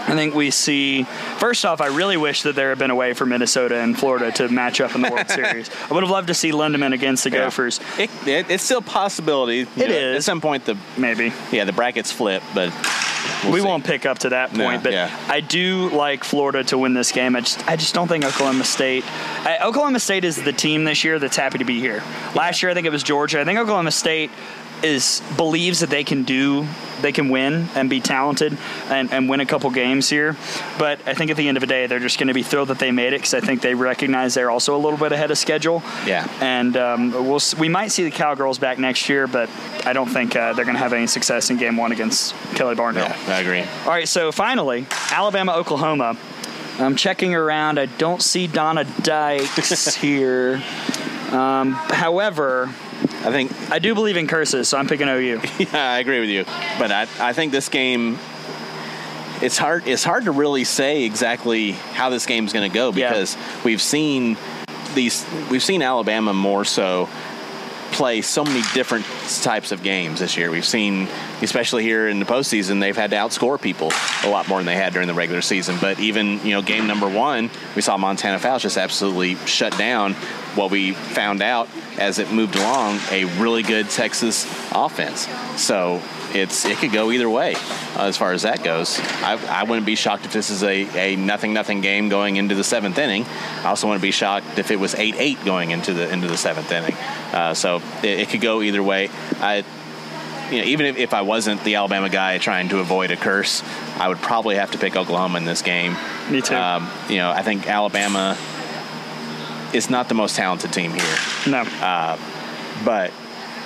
[0.04, 1.04] I think we see.
[1.38, 4.32] First off, I really wish that there had been a way for Minnesota and Florida
[4.32, 5.70] to match up in the World Series.
[5.90, 7.38] I would have loved to see Lindaman against the Yeah.
[7.44, 7.80] Gophers.
[7.98, 9.60] It, it, it's still a possibility.
[9.60, 10.16] It know, is.
[10.16, 12.70] At some point, the Maybe yeah the brackets flip, but
[13.44, 13.66] we'll we see.
[13.66, 15.16] won't pick up to that No, point, but yeah.
[15.28, 17.36] I do like Florida to win this game.
[17.36, 19.04] I just, I just don't think Oklahoma State.
[19.46, 22.02] I, Oklahoma State is the team this year that's happy to be here.
[22.34, 23.40] Last year, I think it was Georgia.
[23.40, 24.30] I think Oklahoma State
[24.84, 26.66] is believes that they can do,
[27.00, 28.56] they can win and be talented
[28.88, 30.36] and, and win a couple games here.
[30.78, 32.68] But I think at the end of the day, they're just going to be thrilled
[32.68, 35.30] that they made it because I think they recognize they're also a little bit ahead
[35.30, 35.82] of schedule.
[36.06, 36.28] Yeah.
[36.40, 39.50] And um, we'll we might see the Cowgirls back next year, but
[39.84, 42.74] I don't think uh, they're going to have any success in Game One against Kelly
[42.74, 43.08] Barnhill.
[43.08, 43.62] Yeah, I agree.
[43.84, 46.16] All right, so finally, Alabama, Oklahoma.
[46.78, 47.78] I'm checking around.
[47.78, 50.62] I don't see Donna Dykes here.
[51.30, 52.74] Um, however,
[53.24, 55.40] I think I do believe in curses, so I'm picking OU.
[55.58, 56.44] yeah, I agree with you.
[56.78, 58.18] But I, I think this game,
[59.40, 59.86] it's hard.
[59.86, 63.10] It's hard to really say exactly how this game's going to go Yeah.
[63.10, 64.36] because we've seen
[64.94, 65.24] these.
[65.50, 67.08] We've seen Alabama more so
[67.92, 69.04] play so many different
[69.42, 70.50] types of games this year.
[70.50, 71.08] We've seen,
[71.42, 73.92] especially here in the postseason, they've had to outscore people
[74.24, 75.76] a lot more than they had during the regular season.
[75.80, 80.14] But even you know, game number one, we saw Montana Fouts just absolutely shut down
[80.54, 81.68] what we found out
[81.98, 85.28] as it moved along a really good Texas offense.
[85.60, 86.02] So
[86.34, 87.54] it's it could go either way
[87.96, 88.98] uh, as far as that goes.
[89.00, 92.54] I, I wouldn't be shocked if this is a, a nothing nothing game going into
[92.54, 93.24] the seventh inning.
[93.24, 96.36] I also wouldn't be shocked if it was eight eight going into the into the
[96.36, 96.94] seventh inning.
[97.32, 99.10] Uh, so it, it could go either way.
[99.40, 99.64] I
[100.50, 103.62] you know, even if, if I wasn't the Alabama guy trying to avoid a curse,
[103.96, 105.96] I would probably have to pick Oklahoma in this game.
[106.30, 106.54] Me too.
[106.54, 108.36] Um, you know, I think Alabama
[109.72, 111.16] is not the most talented team here
[111.46, 111.64] no.
[112.84, 113.10] but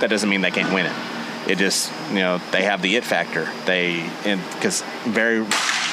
[0.01, 1.16] that doesn't mean they can't win it.
[1.47, 3.49] It just, you know, they have the it factor.
[3.67, 5.47] They, and because very,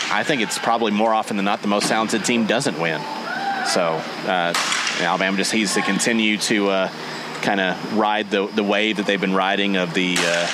[0.10, 3.00] I think it's probably more often than not the most talented team doesn't win.
[3.68, 4.54] So uh,
[5.00, 6.88] Alabama just needs to continue to uh,
[7.42, 10.48] kind of ride the the wave that they've been riding of the uh,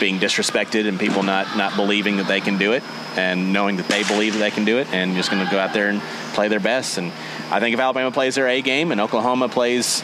[0.00, 2.82] being disrespected and people not not believing that they can do it
[3.16, 5.58] and knowing that they believe that they can do it and just going to go
[5.58, 6.00] out there and
[6.34, 6.98] play their best.
[6.98, 7.12] And
[7.50, 10.02] I think if Alabama plays their A game and Oklahoma plays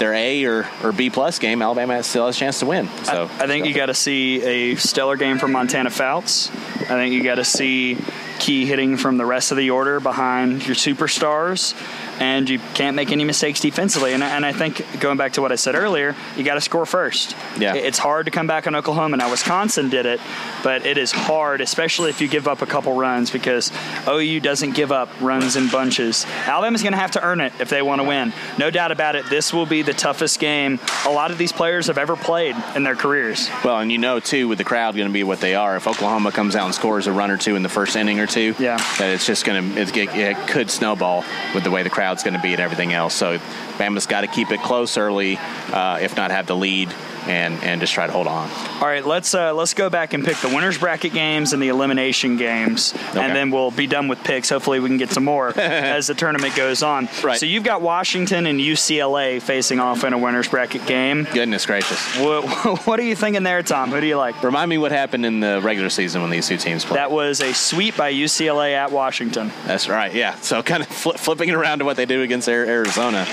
[0.00, 2.88] their A or, or B plus game, Alabama still has a chance to win.
[3.04, 6.50] So I, I think you got to see a stellar game from Montana Fouts.
[6.50, 7.98] I think you got to see
[8.40, 11.74] key hitting from the rest of the order behind your superstars,
[12.20, 14.12] and you can't make any mistakes defensively.
[14.12, 16.60] And, I- and I think going back to what I said earlier, you got to
[16.60, 17.34] score first.
[17.58, 17.74] Yeah.
[17.74, 19.16] It's hard to come back on Oklahoma.
[19.16, 20.20] Now Wisconsin did it,
[20.62, 23.72] but it is hard, especially if you give up a couple runs, because
[24.06, 26.24] OU doesn't give up runs in bunches.
[26.46, 28.32] Alabama's going to have to earn it if they want to win.
[28.58, 29.26] No doubt about it.
[29.30, 32.82] This will be the toughest game a lot of these players have ever played in
[32.82, 33.48] their careers.
[33.64, 35.76] well, and you know too, with the crowd going to be what they are.
[35.76, 38.26] If Oklahoma comes out and scores a run or two in the first inning or
[38.26, 38.76] two, Yeah.
[38.98, 42.24] that it's just going to it, it could snowball with the way the crowd crowd's
[42.24, 43.14] going to be and everything else.
[43.14, 43.38] So
[43.78, 46.92] Bama's got to keep it close early, uh, if not have the lead
[47.26, 48.50] and and just try to hold on.
[48.80, 51.68] All right, let's uh, let's go back and pick the winners bracket games and the
[51.68, 53.20] elimination games, Okay.
[53.20, 54.48] and then we'll be done with picks.
[54.50, 57.08] Hopefully, we can get some more as the tournament goes on.
[57.22, 57.38] Right.
[57.38, 61.26] So you've got Washington and UCLA facing off in a winners bracket game.
[61.32, 62.00] Goodness gracious!
[62.18, 62.46] What,
[62.86, 63.90] what are you thinking there, Tom?
[63.90, 64.42] Who do you like?
[64.42, 66.98] Remind me what happened in the regular season when these two teams played.
[66.98, 69.50] That was a sweep by UCLA at Washington.
[69.66, 70.12] That's right.
[70.14, 70.34] Yeah.
[70.36, 73.26] So kind of flip, flipping it around to what they do against Arizona.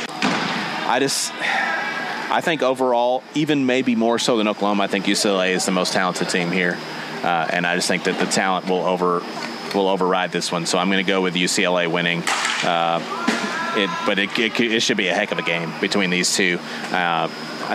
[0.89, 1.31] I just,
[2.29, 5.93] I think overall, even maybe more so than Oklahoma, I think UCLA is the most
[5.93, 6.77] talented team here,
[7.23, 9.23] uh, and I just think that the talent will over
[9.73, 10.65] will override this one.
[10.65, 12.23] So I'm going to go with UCLA winning.
[12.63, 13.01] Uh,
[13.75, 16.57] it, but it, it, it should be a heck of a game between these two.
[16.91, 17.29] Uh,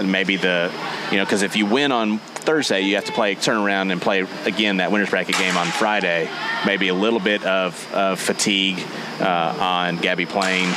[0.04, 0.72] maybe the,
[1.10, 4.00] you know, because if you win on Thursday, you have to play, turn around and
[4.00, 6.28] play again that winners bracket game on Friday.
[6.66, 8.82] Maybe a little bit of, of fatigue
[9.20, 10.72] uh, on Gabbie Plain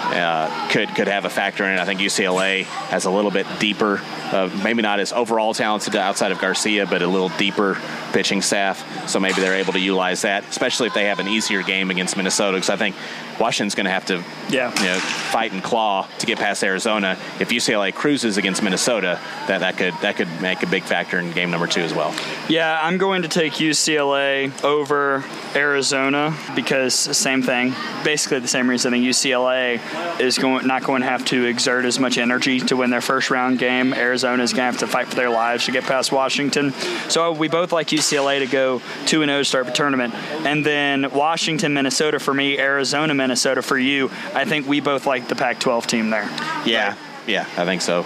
[0.00, 1.78] uh, could could have a factor in it.
[1.78, 4.00] I think UCLA has a little bit deeper,
[4.32, 7.78] uh, maybe not as overall talented outside of Garcia, but a little deeper
[8.12, 9.08] pitching staff.
[9.08, 12.16] So maybe they're able to utilize that, especially if they have an easier game against
[12.16, 12.56] Minnesota.
[12.56, 12.96] Because I think
[13.40, 14.70] Washington's going to have to, Yeah.
[14.80, 17.16] you know, fight and claw to get past Arizona.
[17.40, 19.18] If UCLA cruises against Minnesota,
[19.48, 22.14] that that could that could make a big factor in game number two as well.
[22.48, 25.24] Yeah, I'm going to take UCLA over
[25.54, 27.74] Arizona because same thing,
[28.04, 28.92] basically the same reason.
[28.92, 32.76] I think UCLA is going not going to have to exert as much energy to
[32.76, 33.94] win their first round game.
[33.94, 36.72] Arizona is going to have to fight for their lives to get past Washington.
[37.08, 40.12] So we both like UCLA to go two and zero to start the tournament,
[40.44, 43.29] and then Washington, Minnesota for me, Arizona, Minnesota
[43.62, 44.10] for you.
[44.34, 46.28] I think we both like the Pac-12 team there.
[46.64, 48.04] Yeah, yeah, I think so.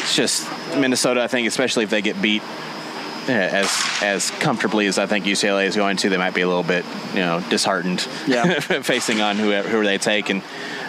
[0.00, 1.22] It's just Minnesota.
[1.22, 2.42] I think, especially if they get beat
[3.28, 3.70] eh, as
[4.02, 6.84] as comfortably as I think UCLA is going to, they might be a little bit,
[7.14, 8.00] you know, disheartened.
[8.26, 8.60] Yeah.
[8.82, 10.42] facing on whoever who they take, and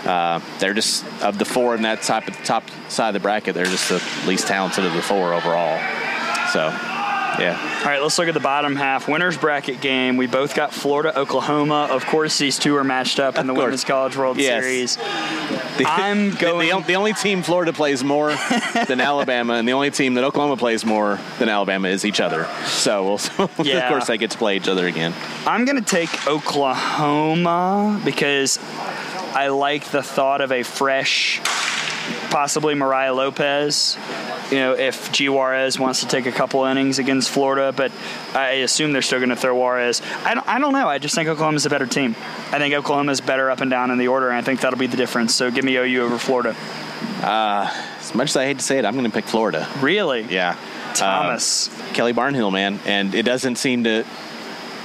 [0.05, 3.53] uh, they're just of the four in that top top side of the bracket.
[3.53, 5.79] They're just the least talented of the four overall.
[6.51, 6.67] So,
[7.39, 9.07] yeah, All right, let's look at the bottom half.
[9.07, 10.17] Winners bracket game.
[10.17, 11.87] We both got Florida, Oklahoma.
[11.91, 14.63] Of course, these two are matched up in the Women's College World Yes.
[14.63, 14.95] Series.
[14.97, 18.35] The- I'm the- going- The, the only team Florida plays more
[18.87, 22.47] than Alabama, and the only team that Oklahoma plays more than Alabama is each other.
[22.65, 23.19] So, we'll,
[23.63, 23.77] Yeah.
[23.83, 25.13] of course, they get to play each other again.
[25.47, 28.59] I'm going to take Oklahoma because
[29.33, 31.39] I like the thought of a fresh,
[32.31, 33.97] possibly Mariah Lopez.
[34.49, 35.29] You know, if G.
[35.29, 37.91] Juarez wants to take a couple innings against Florida, but
[38.33, 40.01] I assume they're still going to throw Juarez.
[40.25, 40.87] I don't, I don't know.
[40.87, 42.15] I just think Oklahoma's a better team.
[42.51, 44.87] I think Oklahoma's better up and down in the order, and I think that'll be
[44.87, 45.35] the difference.
[45.35, 46.55] So give me OU over Florida.
[47.21, 49.69] As much as I hate to say it, I'm going to pick Florida.
[49.79, 50.23] Really?
[50.23, 50.57] Yeah.
[50.95, 51.69] Thomas.
[51.69, 52.79] Um, Kelly Barnhill, man.
[52.85, 54.05] And it doesn't seem to,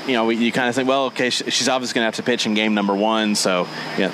[0.07, 2.47] you know, you kind of think, well, okay, she's obviously going to have to pitch
[2.47, 3.35] in game number one.
[3.35, 3.67] So,
[3.99, 4.13] yeah,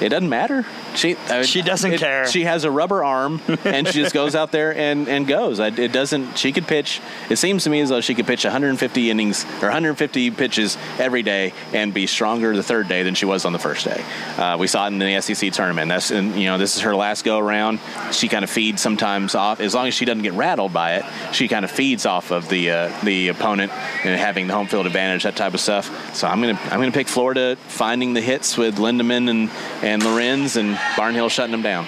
[0.00, 0.64] it doesn't matter.
[0.94, 2.26] She I mean, She doesn't it- care.
[2.26, 5.60] She has a rubber arm, and she just goes out there and, and goes.
[5.60, 6.38] I- It doesn't.
[6.38, 7.00] She could pitch.
[7.28, 11.22] It seems to me as though she could pitch 150 innings or 150 pitches every
[11.22, 14.04] day and be stronger the third day than she was on the first day.
[14.38, 15.88] Uh, we saw it in the SEC tournament.
[15.88, 17.80] That's and you know this is her last go around.
[18.12, 21.04] She kind of feeds sometimes off as long as she doesn't get rattled by it.
[21.34, 23.72] She kind of feeds off of the uh, the opponent
[24.04, 26.14] and having the home field advantage, that type of stuff.
[26.14, 29.50] So I'm gonna I'm gonna pick Florida finding the hits with Lindaman and
[29.82, 31.86] and Lorenz and Barnhill shutting them down.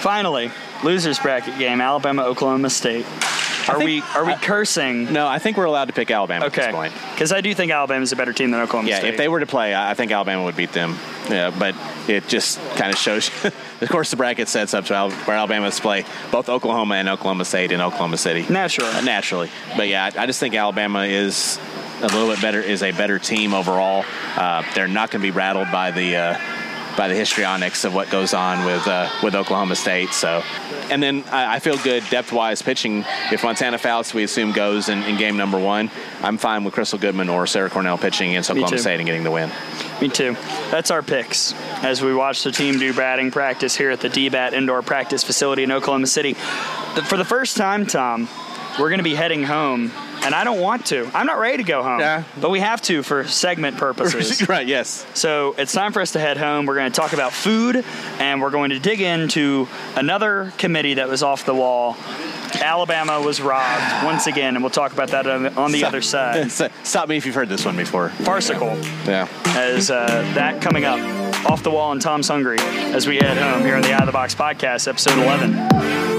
[0.00, 0.50] Finally,
[0.84, 3.04] losers bracket game: Alabama, Oklahoma State.
[3.68, 5.12] Are think- we are we cursing?
[5.12, 6.94] No, I think we're allowed to pick Alabama at this point.
[7.12, 9.10] because I do think Alabama is a better team than Oklahoma Yeah, State.
[9.10, 10.96] if they were to play, I I think Alabama would beat them.
[11.28, 11.74] Yeah, but
[12.08, 13.30] it just kind of shows.
[13.44, 17.44] of course, the bracket sets up to Al- where Alabama's play both Oklahoma and Oklahoma
[17.44, 18.46] State in Oklahoma City.
[18.48, 18.90] Naturally.
[18.90, 19.50] Uh, naturally.
[19.76, 21.58] But yeah, I I just think Alabama is
[22.00, 22.62] a little bit better.
[22.62, 24.06] Is a better team overall.
[24.34, 26.16] Uh, they're not going to be rattled by the.
[26.16, 26.38] Uh,
[26.98, 30.42] by the histrionics of what goes on with uh, with Oklahoma State, so
[30.90, 33.04] and then I, I feel good depth wise pitching.
[33.30, 35.92] If Montana Fouts we assume goes in, in game number one,
[36.22, 38.82] I'm fine with Krystal Goodman or Sarah Cornell pitching against Me Oklahoma too.
[38.82, 39.50] State and getting the win.
[40.00, 40.36] Me too.
[40.70, 44.52] That's our picks as we watch the team do batting practice here at the DBAT
[44.52, 46.34] Indoor Practice Facility in Oklahoma City.
[46.34, 48.28] For the first time, Tom,
[48.78, 49.90] we're going to be heading home,
[50.22, 51.10] and I don't want to.
[51.14, 52.24] I'm not ready to go home, Yeah.
[52.40, 54.48] but we have to for segment purposes.
[54.48, 54.66] right.
[54.66, 55.04] Yes.
[55.14, 56.66] So it's time for us to head home.
[56.66, 57.84] We're going to talk about food,
[58.18, 59.66] and we're going to dig into
[59.96, 61.96] another committee that was off the wall.
[62.60, 66.50] Alabama was robbed once again, and we'll talk about that on the other side.
[66.82, 68.08] Stop me if you've heard this one before.
[68.10, 68.76] Farcical
[69.06, 69.28] Yeah.
[69.48, 70.98] as uh, that coming up
[71.50, 74.06] off the wall and Tom's hungry as we head home here on the Out of
[74.06, 76.17] the Box podcast, episode 11.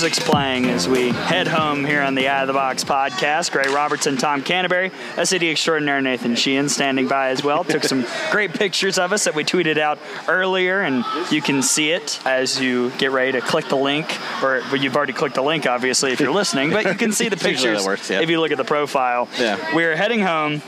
[0.00, 3.52] Music's playing as we head home here on the Out of the Box podcast.
[3.52, 4.92] Gray Robertson, Tom Canterbury,
[5.22, 7.64] SAD extraordinaire Nathan Sheehan standing by as well.
[7.64, 11.90] Took some great pictures of us that we tweeted out earlier, and you can see
[11.90, 14.06] it as you get ready to click the link.
[14.42, 17.28] Or well, you've already clicked the link, obviously, if you're listening, but you can see
[17.28, 18.22] the pictures works, yeah.
[18.22, 19.28] if you look at the profile.
[19.38, 19.76] Yeah.
[19.76, 20.62] We're heading home,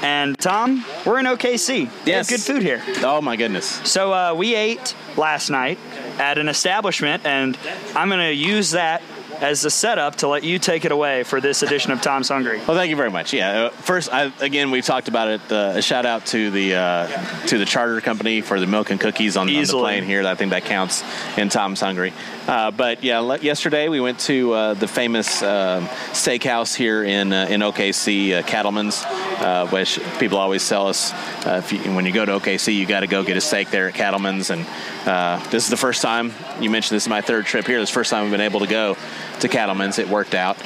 [0.00, 1.90] and Tom, we're in OKC.
[2.06, 2.30] Yes.
[2.30, 2.82] good food here.
[3.02, 3.66] Oh my goodness.
[3.66, 5.78] So uh, we ate last night
[6.18, 7.56] at an establishment, and
[7.94, 9.02] I'm going to use that
[9.40, 12.58] as the setup to let you take it away for this edition of Tom's Hungry.
[12.58, 13.32] Well, thank you very much.
[13.32, 15.40] Yeah, uh, first, I, again, we've talked about it.
[15.52, 19.00] Uh, a shout out to the uh, to the charter company for the milk and
[19.00, 20.26] cookies on, on the plane here.
[20.26, 21.04] I think that counts
[21.36, 22.12] in Tom's Hungry.
[22.48, 25.84] Uh, but yeah, le- yesterday we went to uh, the famous um
[26.14, 31.12] steakhouse here in uh, in OKC, uh, Cattleman's, uh, which people always tell us
[31.46, 33.68] uh, if you, when you go to OKC, you got to go get a steak
[33.70, 34.48] there at Cattleman's.
[34.48, 34.66] And
[35.04, 37.80] uh, this is the first time you mentioned this is my third trip here.
[37.80, 38.96] This is the first time we've been able to go
[39.40, 39.98] to Cattleman's.
[39.98, 40.56] It worked out.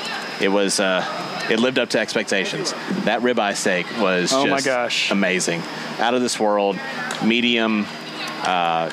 [0.40, 0.78] It was.
[0.78, 1.04] Uh,
[1.50, 2.72] it lived up to expectations.
[3.04, 5.10] That ribeye steak was Oh my just gosh.
[5.10, 5.60] amazing,
[5.98, 6.78] out of this world,
[7.24, 7.86] medium.
[8.44, 8.88] Uh,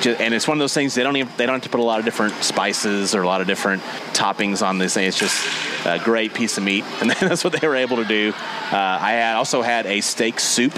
[0.00, 1.80] ju- and it's one of those things they don't even they don't have to put
[1.80, 3.82] a lot of different spices or a lot of different
[4.12, 5.06] toppings on this thing.
[5.06, 5.46] It's just
[5.86, 8.32] a great piece of meat, and that's what they were able to do.
[8.36, 10.72] Uh, I had also had a steak soup,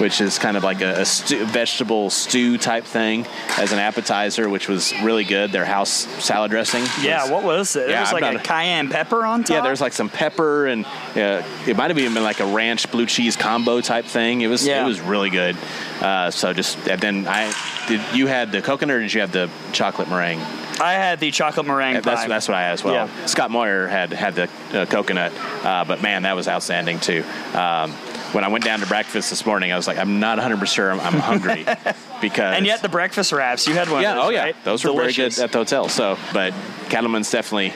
[0.00, 3.26] which is kind of like a, a stew, vegetable stew type thing
[3.58, 5.50] as an appetizer, which was really good.
[5.52, 5.90] Their house
[6.24, 6.84] salad dressing.
[7.02, 7.84] Yeah, what was it?
[7.84, 9.50] It Yeah, was like a a- cayenne pepper on top.
[9.56, 10.84] yeah, there's like some pepper and
[11.16, 14.40] uh, it might have even been like a ranch blue cheese combo type thing.
[14.40, 14.84] It was Yeah.
[14.84, 15.56] it was really good.
[16.00, 17.52] Uh, so just and then I
[17.88, 18.00] did.
[18.14, 20.40] You had the coconut or did you have the chocolate meringue?
[20.80, 22.94] I had the chocolate meringue Yeah, That's that's what I had as well.
[22.94, 23.26] Yeah.
[23.26, 25.32] Scott Moyer had had the uh, coconut,
[25.64, 27.24] uh, but man, that was outstanding too.
[27.54, 27.92] Um,
[28.32, 30.74] when I went down to breakfast this morning, I was like, I'm not 100 percent
[30.74, 31.64] sure I'm, I'm hungry
[32.20, 34.02] because and yet the breakfast wraps, you had one.
[34.02, 34.56] yeah, those, oh yeah, right?
[34.64, 35.16] those were Delicious.
[35.16, 35.88] very good at the hotel.
[35.88, 36.52] So, but
[36.90, 37.72] Cattleman's definitely.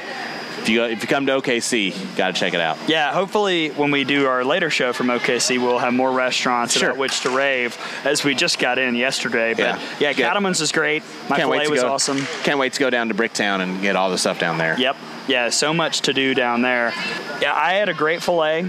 [0.62, 2.78] If you go, if you come to OKC, got to check it out.
[2.88, 6.90] Yeah, hopefully when we do our later show from OKC, we'll have more restaurants Sure.
[6.90, 9.54] about which to rave as we just got in yesterday.
[9.54, 9.78] But Yeah.
[9.98, 10.12] yeah.
[10.12, 11.02] Cattleman's is great.
[11.28, 11.92] My Can't filet was go.
[11.92, 12.24] awesome.
[12.44, 14.76] Can't wait to go down to Bricktown and get all the stuff down there.
[14.78, 14.96] Yep.
[15.26, 16.92] Yeah, so much to do down there.
[17.40, 18.66] Yeah, I had a great filet.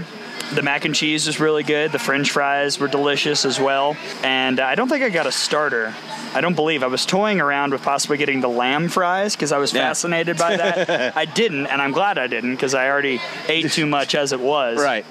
[0.52, 1.90] The mac and cheese was really good.
[1.92, 3.96] The french fries were delicious as well.
[4.22, 5.94] And I don't think I got a starter.
[6.34, 6.82] I don't believe.
[6.82, 9.88] I was toying around with possibly getting the lamb fries because I was Yeah.
[9.88, 11.16] fascinated by that.
[11.16, 14.40] I didn't, and I'm glad I didn't because I already ate too much as it
[14.40, 14.78] was.
[14.80, 15.06] Right.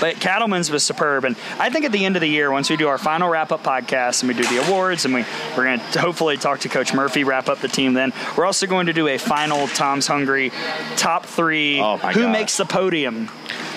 [0.00, 2.76] But Cattleman's was superb, and I think at the end of the year, once we
[2.76, 5.24] do our final wrap-up podcast and we do the awards, and we
[5.56, 7.92] we're going to hopefully talk to Coach Murphy, wrap up the team.
[7.94, 10.50] Then we're also going to do a final Tom's Hungry
[10.96, 11.80] top three.
[11.80, 12.32] Oh, my who gosh.
[12.32, 13.26] makes the podium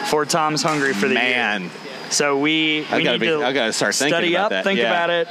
[0.09, 1.21] for Tom's Hungry for the year?
[1.23, 1.69] Man,
[2.09, 4.49] So we I we gotta need be- to I gotta start thinking study about up,
[4.51, 4.85] that, think yeah.
[4.85, 5.27] about it,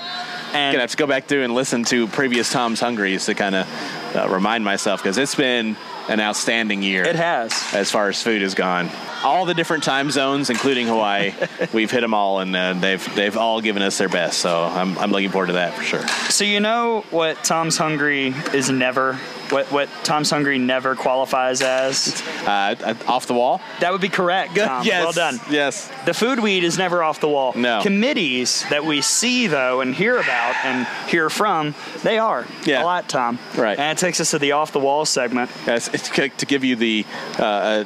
[0.52, 3.54] and gonna have to go back through and listen to previous Tom's Hungries to kind
[3.54, 5.76] of uh, remind myself because it's been
[6.08, 7.04] an outstanding year.
[7.04, 7.52] it has.
[7.72, 8.90] as far as food has gone.
[9.24, 11.32] All the different time zones, including Hawaii,
[11.72, 14.38] we've hit them all, and uh, they've they've all given us their best.
[14.38, 16.06] So I'm, I'm looking forward to that for sure.
[16.30, 19.18] So you know what Tom's Hungry is never.
[19.50, 22.22] What, what Tom's Hungry never qualifies as?
[22.46, 23.60] Uh, off the wall.
[23.80, 24.86] That would be correct, Tom.
[24.86, 25.02] yes.
[25.04, 25.38] Well done.
[25.50, 25.90] Yes.
[26.06, 27.52] The food weed is never off the wall.
[27.54, 27.82] No.
[27.82, 32.46] Committees that we see, though, and hear about and hear from, they are.
[32.64, 32.82] Yeah.
[32.82, 33.38] A lot, Tom.
[33.54, 33.78] Right.
[33.78, 35.50] And it takes us to the off the wall segment.
[35.66, 37.04] Yes, to give you the
[37.38, 37.84] uh, uh,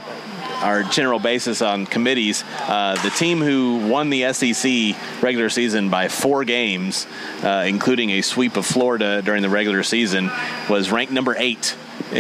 [0.63, 2.45] our general basis on committees.
[2.61, 7.07] Uh, the team who won the SEC regular season by four games,
[7.43, 10.31] uh, including a sweep of Florida during the regular season,
[10.69, 11.77] was ranked number eight.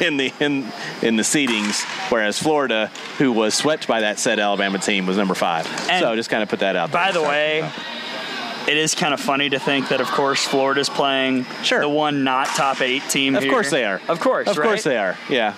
[0.00, 0.66] In the in
[1.02, 2.88] in the seedings, whereas Florida,
[3.18, 5.64] who was swept by that said Alabama team, was number five.
[5.88, 6.90] And so just kind of put that out.
[6.90, 7.00] there.
[7.04, 7.70] By the way,
[8.66, 11.80] it is kind of funny to think that, of course, Florida's playing Sure.
[11.80, 13.52] the one not top eight team of here.
[13.52, 14.00] course they are.
[14.08, 14.64] Of course, of right?
[14.66, 15.16] course they are.
[15.28, 15.54] Yeah.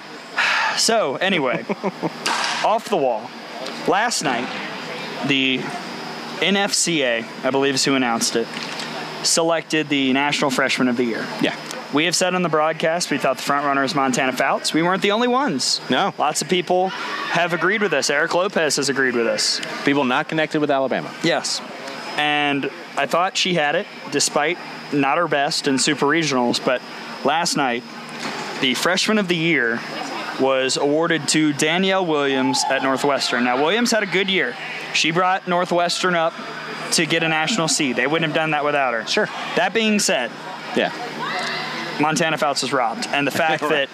[0.76, 1.64] So, anyway,
[2.64, 3.30] off the wall.
[3.86, 4.48] Last night,
[5.26, 5.58] the
[6.38, 8.46] NFCA, I believe is who announced it,
[9.22, 11.26] selected the National Freshman of the Year.
[11.40, 11.56] Yeah.
[11.94, 14.74] We have said on the broadcast we thought the front runner is Montana Fouts.
[14.74, 15.80] We weren't the only ones.
[15.88, 16.12] No.
[16.18, 18.10] Lots of people have agreed with us.
[18.10, 19.60] Eric Lopez has agreed with us.
[19.84, 21.14] People not connected with Alabama.
[21.22, 21.60] Yes.
[22.16, 24.58] And I thought she had it, despite
[24.92, 26.64] not her best in super regionals.
[26.64, 26.82] But
[27.24, 27.84] last night,
[28.60, 29.76] the freshman of the year
[30.40, 33.44] was awarded to Danielle Williams at Northwestern.
[33.44, 34.56] Now, Williams had a good year.
[34.92, 36.32] She brought Northwestern up
[36.92, 37.96] to get a national seed.
[37.96, 39.06] They wouldn't have done that without her.
[39.06, 39.26] Sure.
[39.56, 40.30] That being said,
[40.76, 40.92] Yeah.
[42.00, 43.06] Montana Fouts was robbed.
[43.08, 43.88] And the fact that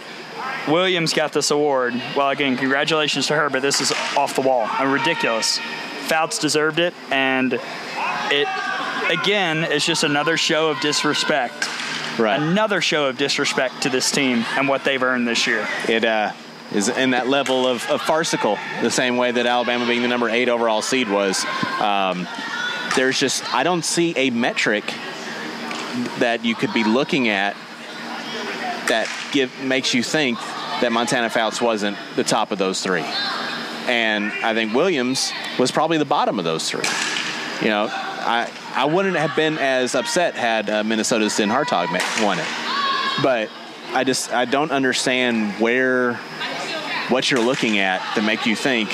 [0.68, 4.66] Williams got this award, well, again, congratulations to her, but this is off the wall
[4.78, 5.58] and ridiculous.
[6.06, 7.52] Fouts deserved it, and
[8.30, 8.48] it,
[9.10, 11.68] again, is just another show of disrespect
[12.20, 12.40] Right.
[12.40, 15.66] Another show of disrespect to this team and what they've earned this year.
[15.88, 16.32] It uh,
[16.72, 20.28] is in that level of, of farcical, the same way that Alabama being the number
[20.28, 21.44] eight overall seed was.
[21.80, 22.28] Um,
[22.94, 24.84] there's just I don't see a metric
[26.18, 27.56] that you could be looking at
[28.88, 30.38] that give makes you think
[30.80, 33.04] that Montana Fouts wasn't the top of those three.
[33.86, 36.84] And I think Williams was probably the bottom of those three.
[37.62, 41.88] You know, I I wouldn't have been as upset had uh, Minnesota's DenHartog
[42.24, 42.46] won it,
[43.22, 43.50] but
[43.92, 46.14] I just I don't understand where
[47.08, 48.90] what you're looking at to make you think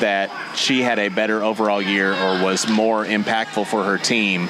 [0.00, 4.48] that she had a better overall year or was more impactful for her team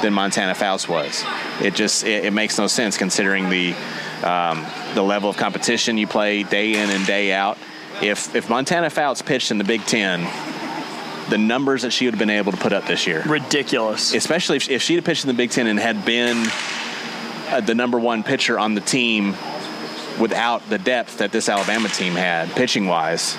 [0.00, 1.24] than Montana Fouts was.
[1.60, 3.74] It just it, it makes no sense considering the
[4.22, 4.64] um,
[4.94, 7.58] the level of competition you play day in and day out.
[8.00, 10.20] If if Montana Fouts pitched in the Big Ten,
[11.28, 14.14] the numbers that she would have been able to put up this year, Ridiculous.
[14.14, 16.46] especially if, if she had pitched in the Big Ten and had been
[17.48, 19.34] uh, the number one pitcher on the team
[20.20, 23.36] without the depth that this Alabama team had, pitching wise,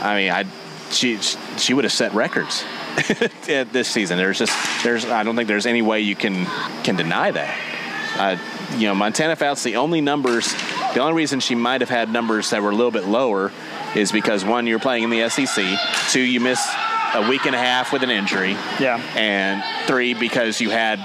[0.00, 0.44] I mean, I
[0.90, 2.64] she she would have set records
[3.46, 4.18] this season.
[4.18, 6.46] There's just there's I don't think there's any way you can
[6.84, 7.58] can deny that.
[8.18, 8.38] Uh,
[8.78, 10.52] you know, Montana Fouts, the only numbers,
[10.94, 13.52] the only reason she might have had numbers that were a little bit lower
[13.94, 15.78] is because one, you're playing in the SEC.
[16.10, 16.68] Two, you missed
[17.16, 18.52] a week and a half with an injury.
[18.78, 19.00] Yeah.
[19.16, 21.00] And three, because you had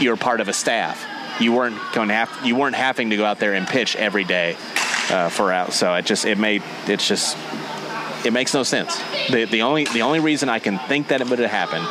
[0.00, 1.04] you were part of a staff.
[1.40, 4.24] You weren't going to have you weren't having to go out there and pitch every
[4.24, 4.56] day
[5.10, 5.72] uh, for out.
[5.72, 7.36] So it just it made it's just
[8.24, 9.00] it makes no sense.
[9.30, 11.86] The the only the only reason I can think that it would have happened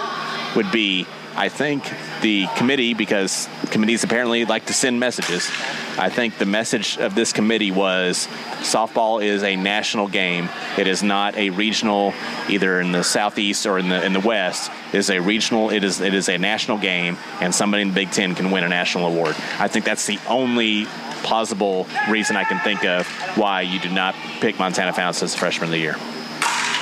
[0.55, 1.83] would be I think
[2.21, 5.49] the committee because committees apparently like to send messages.
[5.97, 8.27] I think the message of this committee was
[8.59, 10.49] softball is a national game.
[10.77, 12.13] It is not a regional
[12.49, 14.71] either in the southeast or in the in the west.
[14.93, 17.95] It is a regional it is it is a national game and somebody in the
[17.95, 19.35] Big 10 can win a national award.
[19.59, 20.85] I think that's the only
[21.23, 23.07] plausible reason I can think of
[23.37, 25.97] why you do not pick Montana Fouts as freshman of the year.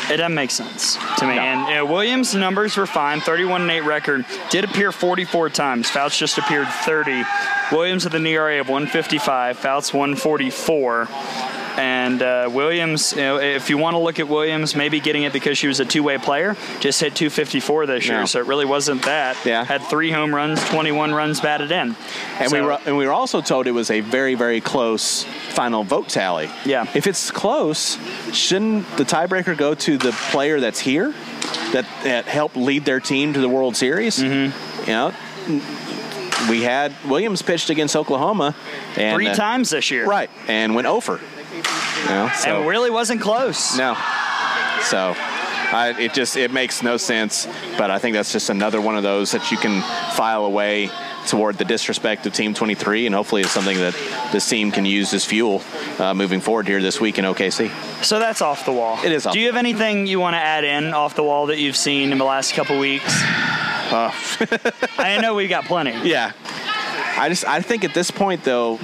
[0.10, 1.36] It doesn't make sense to me.
[1.36, 1.42] No.
[1.42, 3.22] And know, Williams' numbers were fine.
[3.22, 4.26] 31 and 8 record.
[4.50, 5.90] Did appear 44 times.
[5.90, 7.24] Fouts just appeared 30.
[7.72, 9.58] Williams with an ERA of 155.
[9.60, 11.08] Fouts 144.
[11.80, 15.32] And uh, Williams, you know, if you want to look at Williams, maybe getting it
[15.32, 18.26] because she was a two-way player, just hit 254 this year, No.
[18.26, 19.38] so it really wasn't that.
[19.46, 19.64] Yeah.
[19.64, 21.96] Had three home runs, 21 runs batted in.
[22.38, 25.84] And we were and we were also told it was a very very close final
[25.86, 26.50] vote tally.
[26.66, 26.86] Yeah.
[26.94, 27.98] If it's close,
[28.36, 31.14] shouldn't the tiebreaker go to the player that's here,
[31.72, 34.20] that that helped lead their team to the World Series?
[34.20, 34.82] Mm-hmm.
[34.90, 35.14] You know,
[36.50, 38.56] we had Williams pitched against Oklahoma
[38.98, 40.06] and three uh, times this year.
[40.06, 41.20] right, and went over.
[42.08, 43.78] Know, so And really wasn't close.
[43.78, 43.96] no.
[44.84, 45.14] So
[45.72, 47.48] I, it just it makes no sense.
[47.78, 49.82] But I think that's just another one of those that you can
[50.16, 50.90] file away
[51.28, 53.94] toward the disrespect of Team 23, and hopefully it's something that
[54.32, 55.62] this team can use as fuel
[56.00, 57.70] uh, moving forward here this week in OKC.
[58.04, 58.98] So that's off the wall.
[59.04, 61.48] It is off Do you have anything you want to add in off the wall
[61.48, 63.06] that you've seen in the last couple weeks?
[63.92, 66.10] I know we've got plenty.
[66.10, 66.32] Yeah.
[67.18, 68.78] I just I think at this point though,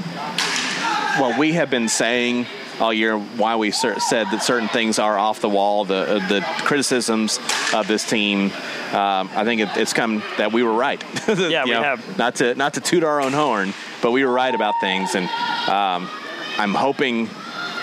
[1.20, 2.46] what we have been saying
[2.80, 6.28] all year, why we cer- said that certain things are off the wall, the uh,
[6.28, 7.40] the criticisms
[7.74, 8.52] of this team.
[8.92, 11.04] Um, I think it, it's come that we were right.
[11.36, 12.18] Yeah, we know, have.
[12.18, 15.26] Not to not to toot our own horn, but we were right about things, and
[15.70, 16.10] um,
[16.58, 17.30] I'm hoping,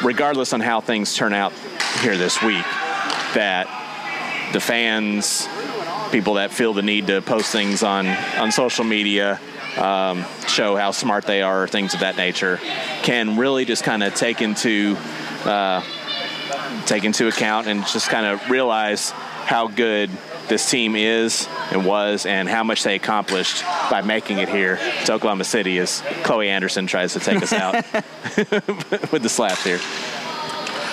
[0.03, 1.53] regardless on how things turn out
[2.01, 2.65] here this week,
[3.35, 3.67] that
[4.53, 5.49] the fans,
[6.11, 9.41] people that feel the need to post things on on social media,
[9.79, 12.59] um, show how smart they are, things of that nature,
[13.03, 14.97] can really just kind of take into
[15.45, 15.83] uh,
[16.87, 20.11] take into account and just kind of realize how good
[20.49, 25.13] this team is and was and how much they accomplished by making it here to
[25.15, 27.75] Oklahoma City as Chloe Anderson tries to take us out
[29.13, 29.81] with the slaps here.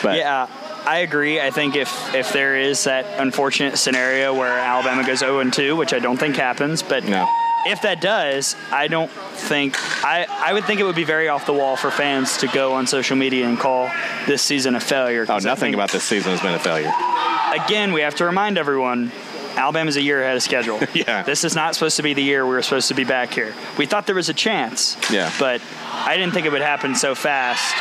[0.01, 0.47] But Yeah,
[0.86, 1.41] I agree.
[1.41, 5.75] I think if if there is that unfortunate scenario where Alabama goes 0 and 2,
[5.75, 7.27] which I don't think happens, but No.
[7.66, 11.45] If that does, I don't think I I would think it would be very off
[11.45, 13.89] the wall for fans to go on social media and call
[14.28, 15.26] this season a failure.
[15.28, 16.91] Oh, nothing think, about this season has been a failure.
[17.66, 19.12] Again, we have to remind everyone.
[19.55, 20.80] Alabama's a year ahead of schedule.
[20.93, 21.24] Yeah.
[21.24, 23.53] This is not supposed to be the year we were supposed to be back here.
[23.78, 24.95] We thought there was a chance.
[25.12, 25.32] Yeah.
[25.39, 27.76] But I didn't think it would happen so fast.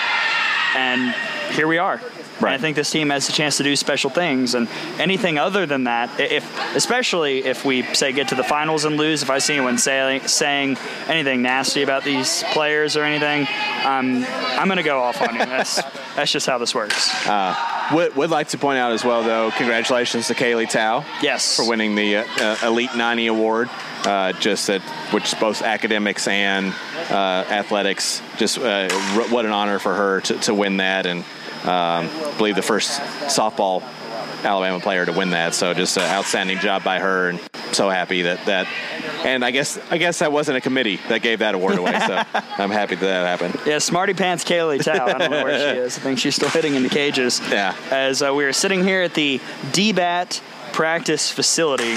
[0.74, 1.14] And
[1.50, 2.00] here we are.
[2.38, 4.68] And I think this team has a chance to do special things, and
[4.98, 9.22] anything other than that, if especially if we say get to the finals and lose,
[9.22, 10.76] if I see anyone saying saying
[11.08, 13.42] anything nasty about these players or anything,
[13.84, 15.38] um, I'm gonna go off on you.
[15.46, 15.82] That's
[16.14, 17.10] that's just how this works.
[17.92, 21.66] Would, would like to point out as well, though, congratulations to Kaylee Tow yes, for
[21.66, 23.70] winning the uh, uh, Elite 90 award.
[24.04, 24.82] Uh, just that,
[25.12, 26.74] which is both academics and
[27.10, 28.20] uh, athletics.
[28.36, 31.24] Just uh, r- what an honor for her to, to win that, and
[31.64, 33.82] um, I believe the first softball
[34.44, 35.54] Alabama player to win that.
[35.54, 37.40] So just an outstanding job by her, and
[37.72, 38.66] so happy that that.
[39.24, 41.98] And I guess I guess that wasn't a committee that gave that award away.
[41.98, 43.60] So I'm happy that that happened.
[43.66, 44.92] Yeah, Smarty Pants Kaylee Tow.
[44.92, 45.98] I don't know where she is.
[45.98, 47.40] I think she's still hitting in the cages.
[47.50, 47.74] Yeah.
[47.90, 49.40] As uh, we are sitting here at the
[49.72, 50.40] DBAT
[50.72, 51.96] practice facility,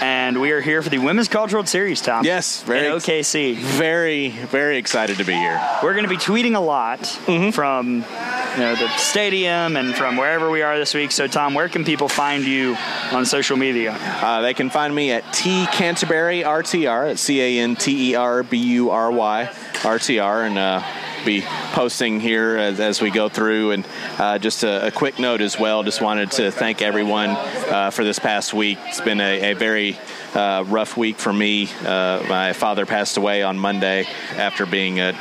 [0.00, 2.24] and we are here for the Women's College World Series, Tom.
[2.24, 3.56] Yes, very in OKC.
[3.56, 5.60] Very very excited to be here.
[5.82, 7.50] We're going to be tweeting a lot Mm-hmm.
[7.50, 11.10] from you know the stadium and from wherever we are this week.
[11.12, 12.76] So, Tom, where can people find you
[13.12, 13.92] on social media?
[14.00, 18.14] Uh, they can find me at T Canterbury RTR at C A N T E
[18.14, 19.48] R B U R Y
[19.82, 20.82] RTR and uh,
[21.24, 23.72] be posting here as, as we go through.
[23.72, 23.86] And
[24.18, 25.82] uh, just a, a quick note as well.
[25.82, 28.78] Just wanted to thank everyone uh, for this past week.
[28.86, 29.98] It's been a, a very
[30.34, 31.68] uh, rough week for me.
[31.84, 34.06] Uh, my father passed away on Monday
[34.36, 35.14] after being a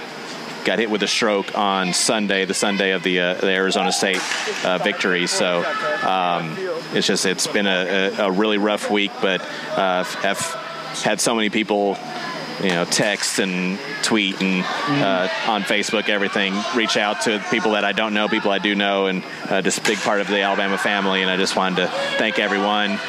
[0.64, 4.22] got hit with a stroke on Sunday, the Sunday of the, uh, the Arizona State
[4.64, 5.28] uh, victory.
[5.28, 5.58] So
[6.04, 6.56] um,
[6.94, 10.40] it's just it's been a, a, a really rough week, but uh, have
[11.04, 11.98] had so many people.
[12.62, 14.64] You know, text and tweet and
[15.04, 16.54] uh, on Facebook, everything.
[16.76, 19.80] Reach out to people that I don't know, people I do know, and uh, just
[19.80, 21.22] a big part of the Alabama family.
[21.22, 21.88] And I just wanted to
[22.18, 23.00] thank everyone,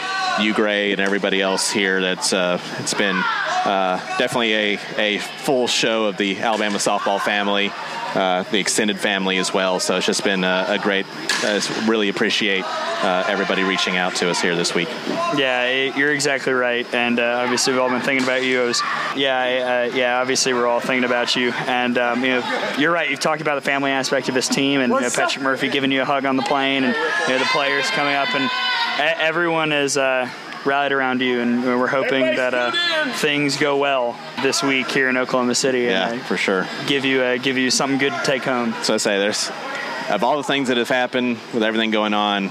[0.40, 2.00] you, Gray, and everybody else here.
[2.00, 3.22] That's uh, it's been
[3.64, 7.70] uh, definitely a, a full show of the Alabama softball family,
[8.14, 9.80] uh, the extended family as well.
[9.80, 11.06] So it's just been a, a great,
[11.42, 14.88] uh, really appreciate uh, everybody reaching out to us here this week.
[15.36, 18.62] Yeah, you're exactly right, and uh, obviously we've all been thinking about you.
[18.62, 18.82] It was,
[19.16, 20.20] yeah, I, uh, yeah.
[20.20, 23.10] Obviously, we're all thinking about you, and um, you know, you're right.
[23.10, 25.90] You've talked about the family aspect of this team, and you know, Patrick Murphy giving
[25.90, 29.20] you a hug on the plane, and you know, the players coming up, and e-
[29.20, 30.28] everyone is uh,
[30.64, 32.72] rallied around you, and we're hoping that uh,
[33.16, 35.82] things go well this week here in Oklahoma City.
[35.82, 36.66] Yeah, and, uh, for sure.
[36.86, 38.74] give you uh, give you something good to take home.
[38.82, 39.50] So I say there's
[40.10, 42.50] of all the things that have happened with everything going on,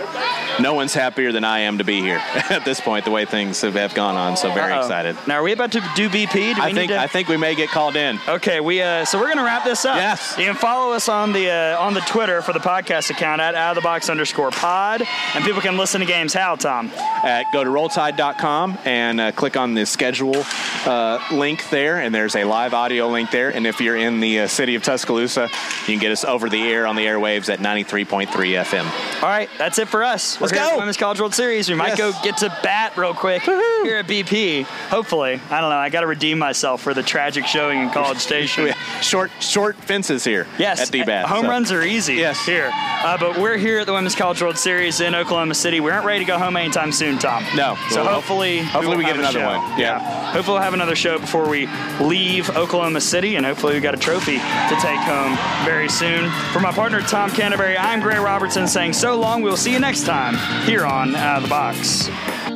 [0.60, 2.18] no one's happier than I am to be here
[2.50, 3.06] at this point.
[3.06, 4.80] The way things have, have gone on, so very Uh-oh.
[4.82, 5.18] excited.
[5.28, 6.56] Now, are we about to do BP?
[6.56, 8.20] Do I think to- I think we may get called in.
[8.28, 9.96] Okay, we uh, so we're gonna wrap this up.
[9.96, 10.36] Yes.
[10.38, 13.56] You can follow us on the uh, on the Twitter for the podcast account at
[13.56, 15.02] out of the box underscore pod,
[15.36, 16.34] and people can listen to games.
[16.34, 16.92] How Tom?
[17.24, 20.44] at go to rolltide.com and uh, click on the schedule
[20.86, 24.42] uh, link there and there's a live audio link there and if you're in the
[24.42, 25.44] uh, city of tuscaloosa
[25.82, 29.50] you can get us over the air on the airwaves at 93.3 fm All right,
[29.58, 30.38] that's it for us.
[30.44, 30.74] Let's we're go.
[30.74, 31.70] the Women's College World Series.
[31.70, 31.98] We might Yes.
[31.98, 34.64] go get to bat real quick here at BP.
[34.90, 35.78] Hopefully, I don't know.
[35.78, 38.74] I got to redeem myself for the tragic showing in College Station.
[39.02, 41.50] short short fences here Yes, at dbat Home so.
[41.50, 42.46] runs are easy Yes.
[42.46, 42.70] here.
[42.74, 45.80] Uh, but we're here at the Women's College World Series in Oklahoma City.
[45.80, 47.44] We aren't ready to go home anytime soon, Tom.
[47.56, 47.78] No.
[47.90, 49.58] So Well, hopefully, hopefully will we get another show.
[49.60, 49.80] one.
[49.80, 50.00] Yeah.
[50.32, 51.68] Hopefully we'll have another show before we
[52.00, 56.30] leave Oklahoma City, and hopefully we got a trophy to take home very soon.
[56.54, 59.42] For my partner Tom Canterbury, I'm Gray Robertson saying so long.
[59.42, 60.04] We will see you next
[60.34, 62.53] time here on Out of the Box.